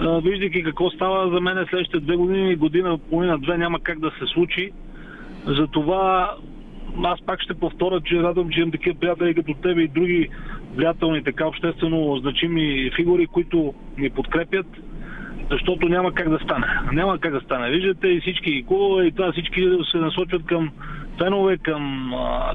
виждайки 0.00 0.62
какво 0.62 0.90
става 0.90 1.30
за 1.30 1.40
мен 1.40 1.66
следващите 1.70 2.00
две 2.00 2.16
години, 2.16 2.56
година, 2.56 2.98
половина, 3.10 3.38
две 3.38 3.58
няма 3.58 3.80
как 3.80 4.00
да 4.00 4.10
се 4.10 4.26
случи. 4.26 4.70
Затова 5.46 6.34
аз 7.04 7.20
пак 7.26 7.42
ще 7.42 7.54
повторя, 7.54 8.00
че 8.00 8.22
радвам, 8.22 8.50
че 8.50 8.60
имам 8.60 8.72
такива 8.72 8.98
приятели 8.98 9.34
като 9.34 9.54
тебе 9.54 9.82
и 9.82 9.88
други 9.88 10.28
влиятелни, 10.74 11.24
така 11.24 11.46
обществено 11.46 12.16
значими 12.16 12.90
фигури, 12.96 13.26
които 13.26 13.74
ни 13.98 14.10
подкрепят 14.10 14.66
защото 15.50 15.88
няма 15.88 16.12
как 16.12 16.28
да 16.28 16.38
стане. 16.38 16.66
Няма 16.92 17.18
как 17.18 17.32
да 17.32 17.40
стане. 17.40 17.70
Виждате 17.70 18.08
и 18.08 18.20
всички 18.20 18.64
клубове 18.66 19.04
и 19.04 19.12
това 19.12 19.32
всички 19.32 19.68
се 19.92 19.98
насочват 19.98 20.46
към 20.46 20.70
фенове, 21.18 21.56
към, 21.58 22.14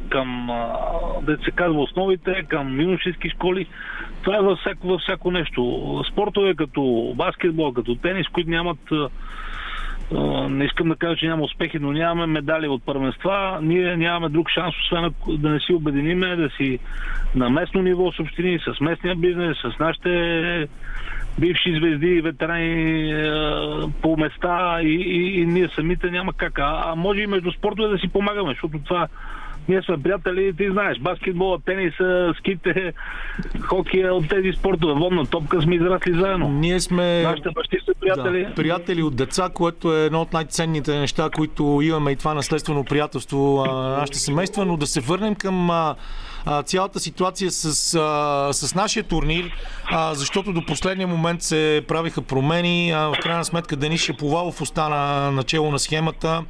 към 0.09 0.49
да 1.21 1.37
се 1.45 1.51
казва 1.51 1.81
основите, 1.81 2.43
към 2.47 2.81
юношески 2.81 3.29
школи. 3.29 3.67
Това 4.21 4.37
е 4.37 4.41
във 4.41 4.59
всяко, 4.59 4.87
във 4.87 5.01
всяко 5.01 5.31
нещо. 5.31 6.03
Спортове 6.11 6.55
като 6.55 7.13
баскетбол, 7.15 7.73
като 7.73 7.95
тенис, 7.95 8.27
които 8.27 8.49
нямат 8.49 8.79
не 10.49 10.65
искам 10.65 10.89
да 10.89 10.95
кажа, 10.95 11.15
че 11.15 11.27
няма 11.27 11.43
успехи, 11.43 11.79
но 11.79 11.91
нямаме 11.91 12.25
медали 12.25 12.67
от 12.67 12.83
първенства. 12.85 13.59
Ние 13.61 13.97
нямаме 13.97 14.29
друг 14.29 14.49
шанс, 14.49 14.75
освен 14.83 15.13
да 15.27 15.49
не 15.49 15.59
си 15.59 15.73
обединиме, 15.73 16.35
да 16.35 16.49
си 16.49 16.79
на 17.35 17.49
местно 17.49 17.81
ниво 17.81 18.11
с 18.11 18.19
общини, 18.19 18.59
с 18.59 18.79
местния 18.81 19.15
бизнес, 19.15 19.57
с 19.57 19.79
нашите 19.79 20.67
бивши 21.39 21.79
звезди 21.79 22.07
и 22.07 22.21
ветерани 22.21 23.13
по 24.01 24.17
места 24.17 24.81
и, 24.81 24.95
и, 24.95 25.41
и 25.41 25.45
ние 25.45 25.69
самите 25.75 26.11
няма 26.11 26.33
как. 26.33 26.59
А, 26.59 26.83
а 26.85 26.95
може 26.95 27.21
и 27.21 27.27
между 27.27 27.51
спортове 27.51 27.89
да 27.89 27.97
си 27.97 28.07
помагаме, 28.07 28.49
защото 28.49 28.79
това 28.79 29.07
Ние 29.67 29.81
сме 29.81 29.97
приятели, 29.97 30.53
ти 30.57 30.71
знаеш, 30.71 30.99
баскетбола, 30.99 31.59
тениса, 31.65 32.33
ските, 32.39 32.93
хокея, 33.61 34.13
от 34.13 34.29
тези 34.29 34.51
спортове, 34.51 34.93
водна 34.93 35.25
топка 35.25 35.61
сме 35.61 35.75
израсли 35.75 36.13
заедно. 36.13 36.49
Ние 36.49 36.79
сме 36.79 37.23
Нашите 37.23 37.49
бащи 37.55 37.77
са 37.85 37.91
приятели. 38.01 38.45
Да, 38.45 38.53
приятели 38.53 39.03
от 39.03 39.15
деца, 39.15 39.49
което 39.53 39.95
е 39.95 40.05
едно 40.05 40.21
от 40.21 40.33
най-ценните 40.33 40.99
неща, 40.99 41.29
които 41.35 41.79
имаме 41.83 42.11
и 42.11 42.15
това 42.15 42.33
наследствено 42.33 42.83
приятелство 42.83 43.65
на 43.67 43.97
нашите 43.97 44.19
семейства, 44.19 44.65
но 44.65 44.77
да 44.77 44.87
се 44.87 45.01
върнем 45.01 45.35
към 45.35 45.69
цялата 46.65 46.99
ситуация 46.99 47.51
с, 47.51 47.95
а, 47.95 48.53
с 48.53 48.75
нашия 48.75 49.03
турнир, 49.03 49.51
а, 49.85 50.13
защото 50.13 50.53
до 50.53 50.65
последния 50.65 51.07
момент 51.07 51.41
се 51.41 51.83
правиха 51.87 52.21
промени. 52.21 52.91
А, 52.91 52.97
в 52.97 53.15
крайна 53.21 53.45
сметка 53.45 53.75
Денис 53.75 54.01
Шаповалов 54.01 54.61
остана 54.61 55.31
начало 55.31 55.71
на 55.71 55.79
схемата. 55.79 56.43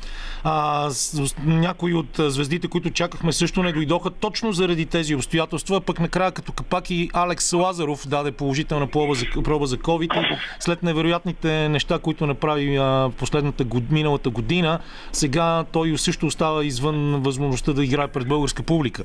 А, 0.43 0.89
с, 0.89 1.35
някои 1.45 1.93
от 1.93 2.19
звездите, 2.19 2.67
които 2.67 2.89
чакахме, 2.89 3.33
също 3.33 3.63
не 3.63 3.71
дойдоха 3.71 4.09
точно 4.09 4.51
заради 4.51 4.85
тези 4.85 5.15
обстоятелства. 5.15 5.81
Пък 5.81 5.99
накрая 5.99 6.31
като 6.31 6.51
капак 6.51 6.89
и 6.89 7.09
Алекс 7.13 7.53
Лазаров 7.53 8.07
даде 8.07 8.31
положителна 8.31 8.87
проба 8.87 9.13
за, 9.13 9.25
проба 9.43 9.65
за 9.65 9.77
COVID 9.77 10.37
след 10.59 10.83
невероятните 10.83 11.69
неща, 11.69 11.99
които 11.99 12.27
направи 12.27 12.77
а, 12.77 13.11
последната 13.17 13.63
год, 13.63 13.83
миналата 13.91 14.29
година, 14.29 14.79
сега 15.11 15.65
той 15.71 15.97
също 15.97 16.25
остава 16.25 16.63
извън 16.63 17.21
възможността 17.21 17.73
да 17.73 17.83
играе 17.83 18.07
пред 18.07 18.27
българска 18.27 18.63
публика. 18.63 19.03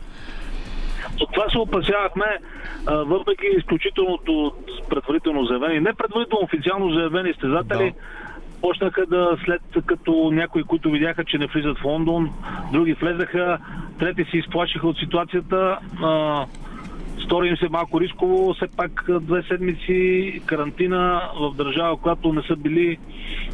От 1.20 1.32
това 1.32 1.48
се 1.50 1.58
опасявахме, 1.58 2.26
въпреки 2.86 3.46
изключителното 3.58 4.52
предварително 4.90 5.44
заявени, 5.44 5.80
не 5.80 5.94
предварително 5.94 6.44
официално 6.44 6.90
заявени 6.94 7.32
стезатели, 7.34 7.90
Да. 7.90 8.60
почнаха 8.60 9.06
да 9.06 9.36
след 9.44 9.62
като 9.86 10.30
някои, 10.32 10.62
които 10.62 10.90
видяха, 10.90 11.24
че 11.24 11.38
не 11.38 11.46
влизат 11.46 11.78
в 11.78 11.84
Лондон, 11.84 12.30
други 12.72 12.92
влезаха, 12.92 13.58
трети 13.98 14.24
се 14.30 14.36
изплашиха 14.36 14.88
от 14.88 14.98
ситуацията. 14.98 15.78
А, 16.02 16.46
Стори 17.24 17.48
им 17.48 17.56
се 17.56 17.68
малко 17.68 18.00
рисково, 18.00 18.54
все 18.54 18.66
пак 18.76 19.06
две 19.20 19.42
седмици 19.42 20.42
карантина 20.46 21.22
в 21.40 21.54
държава, 21.56 21.96
която 21.96 22.32
не 22.32 22.42
са 22.42 22.56
били, 22.56 22.98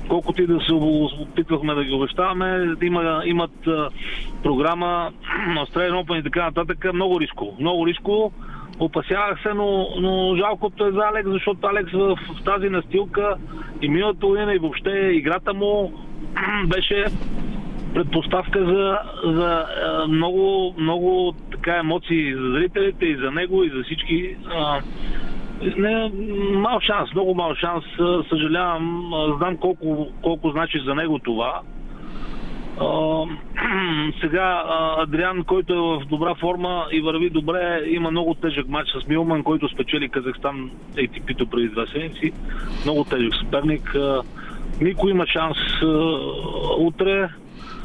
колкото 0.09 0.43
и 0.43 0.47
да 0.47 0.61
се 0.61 0.73
опитвахме 0.73 1.75
да 1.75 1.85
ги 1.85 1.93
обещаваме, 1.93 2.75
има, 2.83 3.23
имат 3.25 3.69
програма 4.43 5.11
Australian 5.49 6.05
Open 6.05 6.21
и 6.21 6.23
така 6.23 6.45
нататък, 6.45 6.93
много 6.95 7.21
рисково. 7.21 7.57
Много 7.61 7.87
рисково. 7.87 8.33
Опасявах 8.79 9.43
се, 9.43 9.55
но, 9.55 9.87
но 10.01 10.37
жалкото 10.37 10.87
е 10.87 10.93
за 10.93 11.01
Алекс, 11.13 11.31
защото 11.31 11.67
Алекс 11.67 11.93
в, 11.93 12.17
в 12.17 12.45
тази 12.45 12.69
настилка 12.69 13.37
и 13.83 13.89
миналата 13.89 14.27
година 14.27 14.55
и 14.55 14.59
въобще 14.59 14.91
играта 14.91 15.55
му 15.55 15.93
беше 16.67 17.05
предпоставка 17.95 18.65
за, 18.65 18.99
за 19.25 19.67
много, 20.09 20.75
много 20.79 21.35
така 21.71 21.79
емоции 21.79 22.35
за 22.35 22.51
зрителите 22.51 23.07
и 23.07 23.17
за 23.17 23.31
него 23.31 23.65
и 23.65 23.71
за 23.71 23.83
всички. 23.83 24.37
А, 24.55 24.81
не, 25.77 26.11
мал 26.55 26.81
шанс, 26.81 27.15
много 27.15 27.35
мал 27.35 27.55
шанс. 27.55 27.85
Съжалявам, 28.29 29.13
знам 29.37 29.57
колко, 29.57 30.07
колко 30.23 30.51
значи 30.51 30.79
за 30.85 30.95
него 30.95 31.19
това. 31.19 31.61
А, 32.81 33.25
сега 34.21 34.65
Адриан, 34.99 35.45
който 35.45 35.73
е 35.73 35.77
в 35.77 36.09
добра 36.09 36.35
форма 36.35 36.87
и 36.93 37.01
върви 37.01 37.31
добре, 37.31 37.83
има 37.87 38.11
много 38.11 38.35
тежък 38.35 38.69
матч 38.69 38.91
с 38.91 39.09
Милман, 39.09 39.43
който 39.43 39.69
спечели 39.69 40.09
Казахстан 40.09 40.71
ATP-то 40.95 41.47
преди 41.47 41.69
две 41.69 41.87
седмици. 41.87 42.33
Много 42.85 43.05
тежък 43.05 43.35
съперник. 43.45 43.97
Никой 44.81 45.11
има 45.11 45.27
шанс 45.27 45.57
утре. 46.79 47.29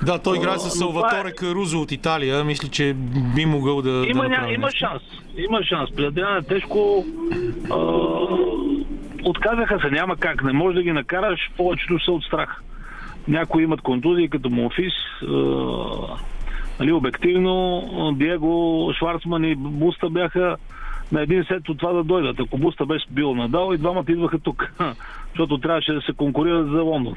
Да, 0.04 0.20
той 0.20 0.38
играе 0.38 0.58
с 0.58 0.70
Салваторе 0.70 1.30
е- 1.30 1.32
Карузо 1.32 1.82
от 1.82 1.92
Италия. 1.92 2.44
Мисля, 2.44 2.68
че 2.68 2.94
би 3.36 3.46
могъл 3.46 3.82
да. 3.82 4.06
Има, 4.08 4.24
да 4.24 4.30
ня, 4.30 4.54
има 4.54 4.72
шанс. 4.72 5.02
Има 5.38 5.64
шанс. 5.64 5.90
При 5.96 6.12
тежко. 6.48 7.06
А, 7.72 7.76
отказаха 9.24 9.80
се, 9.80 9.92
няма 9.92 10.16
как. 10.16 10.44
Не 10.44 10.54
можеш 10.54 10.76
да 10.76 10.84
ги 10.84 10.92
накараш. 10.92 11.40
Повечето 11.58 12.04
са 12.04 12.12
от 12.12 12.24
страх. 12.24 12.62
Някои 13.28 13.64
имат 13.64 13.82
контузии, 13.82 14.30
като 14.30 14.50
Монфис. 14.50 14.94
А, 15.22 15.36
нали, 16.80 16.92
обективно, 16.92 17.84
Диего, 18.18 18.92
Шварцман 19.00 19.44
и 19.44 19.56
Буста 19.56 20.10
бяха 20.10 20.58
на 21.12 21.22
един 21.22 21.44
сет 21.44 21.70
от 21.70 21.78
това 21.78 21.94
да 21.94 22.04
дойдат. 22.04 22.40
Ако 22.40 22.58
Буста 22.58 22.86
беше 22.86 23.06
бил 23.12 23.36
надал 23.36 23.74
и 23.74 23.78
двамата 23.78 24.06
идваха 24.10 24.40
тук, 24.40 24.72
защото 25.36 25.58
трябваше 25.58 25.94
да 25.94 26.02
се 26.02 26.14
конкурират 26.14 26.68
за 26.72 26.82
Лондон. 26.82 27.14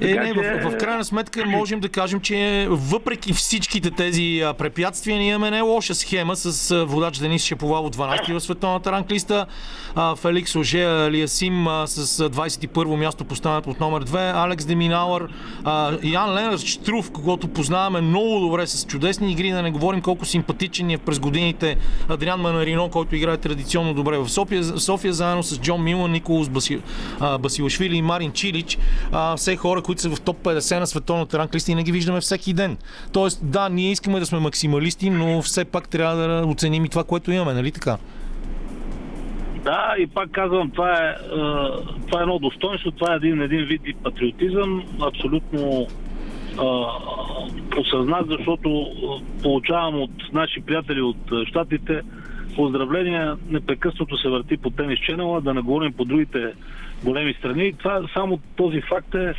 Е, 0.00 0.14
не, 0.14 0.34
че- 0.34 0.60
в, 0.62 0.70
в 0.70 0.76
крайна 0.76 1.04
сметка 1.04 1.46
можем 1.46 1.80
да 1.80 1.88
кажем, 1.88 2.20
че 2.20 2.66
въпреки 2.70 3.32
всичките 3.32 3.90
тези 3.90 4.42
препятствия, 4.58 5.18
ние 5.18 5.28
имаме 5.28 5.50
не 5.50 5.60
лоша 5.60 5.94
схема 5.94 6.36
с 6.36 6.84
водач 6.84 7.18
Денис 7.18 7.44
Шеповал 7.44 7.84
от 7.84 7.96
12 7.96 8.34
в 8.34 8.40
световната 8.40 8.92
ранглиста, 8.92 9.46
Феликс 10.16 10.56
Оже 10.56 10.84
Алиасим 10.84 11.66
с 11.86 12.20
а, 12.20 12.30
21 12.30 12.96
място 12.96 13.24
поставен 13.24 13.62
под 13.62 13.80
номер 13.80 14.04
2, 14.04 14.44
Алекс 14.44 14.64
Деминауър, 14.64 15.28
а, 15.64 15.92
Ян 16.02 16.34
Ленар 16.34 16.58
Штруф, 16.58 17.12
когото 17.12 17.48
познаваме 17.48 18.00
много 18.00 18.40
добре 18.40 18.66
с 18.66 18.86
чудесни 18.86 19.32
игри, 19.32 19.50
да 19.50 19.62
не 19.62 19.70
говорим 19.70 20.00
колко 20.00 20.24
симпатичен 20.24 20.90
е 20.90 20.98
през 20.98 21.18
годините 21.18 21.76
Адриан 22.08 22.40
Манарино, 22.40 22.88
който 22.88 23.16
играе 23.16 23.36
традиционно 23.36 23.94
добре 23.94 24.18
в 24.18 24.28
София, 24.28 24.64
София 24.64 25.12
заедно 25.12 25.42
с 25.42 25.60
Джон 25.60 25.84
Милан, 25.84 26.12
Николас 26.12 26.48
Баси, 26.48 26.80
а, 27.20 27.38
Басилашвили 27.38 27.96
и 27.96 28.02
Марин 28.02 28.32
Чилич. 28.32 28.78
А, 29.12 29.36
все 29.36 29.56
хора, 29.56 29.82
които 29.82 30.02
са 30.02 30.10
в 30.10 30.20
топ 30.20 30.42
50 30.42 30.78
на 30.78 30.86
световната 30.86 31.38
ранглиста 31.38 31.72
и 31.72 31.74
не 31.74 31.82
ги 31.82 31.92
виждаме 31.92 32.20
всеки 32.20 32.52
ден. 32.52 32.76
Тоест, 33.12 33.40
да, 33.42 33.68
ние 33.68 33.90
искаме 33.90 34.20
да 34.20 34.26
сме 34.26 34.38
максималисти, 34.38 35.10
но 35.10 35.42
все 35.42 35.64
пак 35.64 35.88
трябва 35.88 36.16
да 36.16 36.46
оценим 36.46 36.84
и 36.84 36.88
това, 36.88 37.04
което 37.04 37.32
имаме, 37.32 37.54
нали 37.54 37.72
така? 37.72 37.98
Да, 39.64 39.94
и 39.98 40.06
пак 40.06 40.30
казвам, 40.30 40.70
това 40.70 40.92
е, 40.92 41.14
това 42.06 42.18
е 42.18 42.22
едно 42.22 42.38
достоинство, 42.38 42.90
това 42.90 43.12
е 43.12 43.16
един, 43.16 43.42
един 43.42 43.64
вид 43.64 43.82
и 43.86 43.94
патриотизъм, 43.94 44.82
абсолютно 45.02 45.86
осъзнат, 47.78 48.26
защото 48.28 48.86
получавам 49.42 50.02
от 50.02 50.10
наши 50.32 50.60
приятели 50.60 51.00
от 51.00 51.16
щатите 51.46 52.00
поздравления, 52.56 53.36
непрекъснато 53.48 54.18
се 54.18 54.28
върти 54.28 54.56
по 54.56 54.70
тенис 54.70 54.98
ченела, 54.98 55.40
да 55.40 55.54
не 55.54 55.60
говорим 55.60 55.92
по 55.92 56.04
другите 56.04 56.52
големи 57.04 57.34
страни. 57.34 57.72
Това 57.72 58.00
само 58.14 58.38
този 58.56 58.80
факт 58.80 59.14
е, 59.14 59.34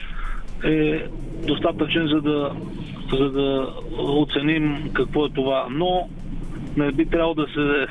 е 0.63 1.03
достатъчен, 1.47 2.07
за 2.07 2.21
да, 2.21 2.51
за 3.17 3.31
да 3.31 3.67
оценим 3.97 4.89
какво 4.93 5.25
е 5.25 5.29
това. 5.29 5.67
Но 5.69 6.09
не 6.77 6.91
би 6.91 7.05
трябвало 7.05 7.33
да 7.33 7.47
се 7.47 7.87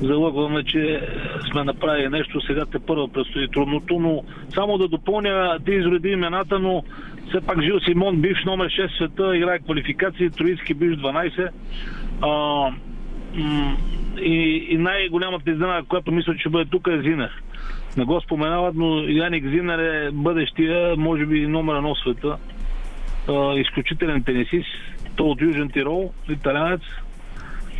залъгваме, 0.00 0.64
че 0.64 1.08
сме 1.50 1.64
направили 1.64 2.08
нещо, 2.08 2.40
сега 2.40 2.64
те 2.66 2.78
първо 2.78 3.08
предстои 3.08 3.48
трудното, 3.48 3.98
но 3.98 4.22
само 4.54 4.78
да 4.78 4.88
допълня, 4.88 5.58
ти 5.64 5.72
изреди 5.72 6.08
имената, 6.08 6.58
но 6.58 6.82
все 7.28 7.40
пак 7.40 7.62
Жил 7.62 7.80
Симон, 7.80 8.20
бивш 8.20 8.44
номер 8.44 8.66
6 8.66 8.88
в 8.88 8.96
света, 8.96 9.36
играе 9.36 9.58
квалификации, 9.58 10.30
Троицки 10.30 10.74
бивш 10.74 10.96
12. 10.96 11.48
А, 12.22 12.66
и, 14.20 14.66
и 14.70 14.78
най-голямата 14.78 15.50
изненада, 15.50 15.86
която 15.88 16.12
мисля, 16.12 16.36
че 16.36 16.48
бъде 16.48 16.70
тук 16.70 16.88
е 16.92 17.02
Зинер. 17.02 17.30
Не 17.96 18.04
го 18.04 18.20
споменават, 18.20 18.74
но 18.74 19.02
Яник 19.08 19.44
Зинер 19.44 19.78
е 19.78 20.10
бъдещия, 20.12 20.96
може 20.96 21.26
би 21.26 21.46
номер 21.46 21.74
едно 21.74 21.94
в 21.94 21.98
света. 21.98 22.36
А, 23.28 23.54
изключителен 23.54 24.22
тенисист. 24.22 24.68
Той 25.16 25.26
от 25.28 25.40
Южен 25.40 25.70
Тирол, 25.70 26.12
италянец. 26.28 26.80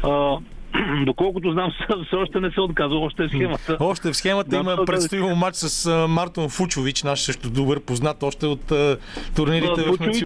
А, 0.04 0.36
доколкото 1.04 1.52
знам, 1.52 1.70
все 2.06 2.16
още 2.16 2.40
не 2.40 2.50
се 2.50 2.60
отказва, 2.60 2.98
още 2.98 3.24
е 3.24 3.28
схемата. 3.28 3.76
Още 3.80 4.10
в 4.10 4.16
схемата 4.16 4.50
Да, 4.50 4.56
има 4.56 4.76
това 4.76 5.18
да- 5.18 5.34
матч 5.34 5.56
с 5.56 5.86
а, 5.86 6.08
Мартин 6.08 6.48
Фучович, 6.48 7.02
наш 7.02 7.20
също 7.20 7.50
добър 7.50 7.80
познат 7.80 8.22
още 8.22 8.46
от 8.46 8.72
турнирите 9.36 9.82
в 9.82 9.86
Фучович. 9.86 10.24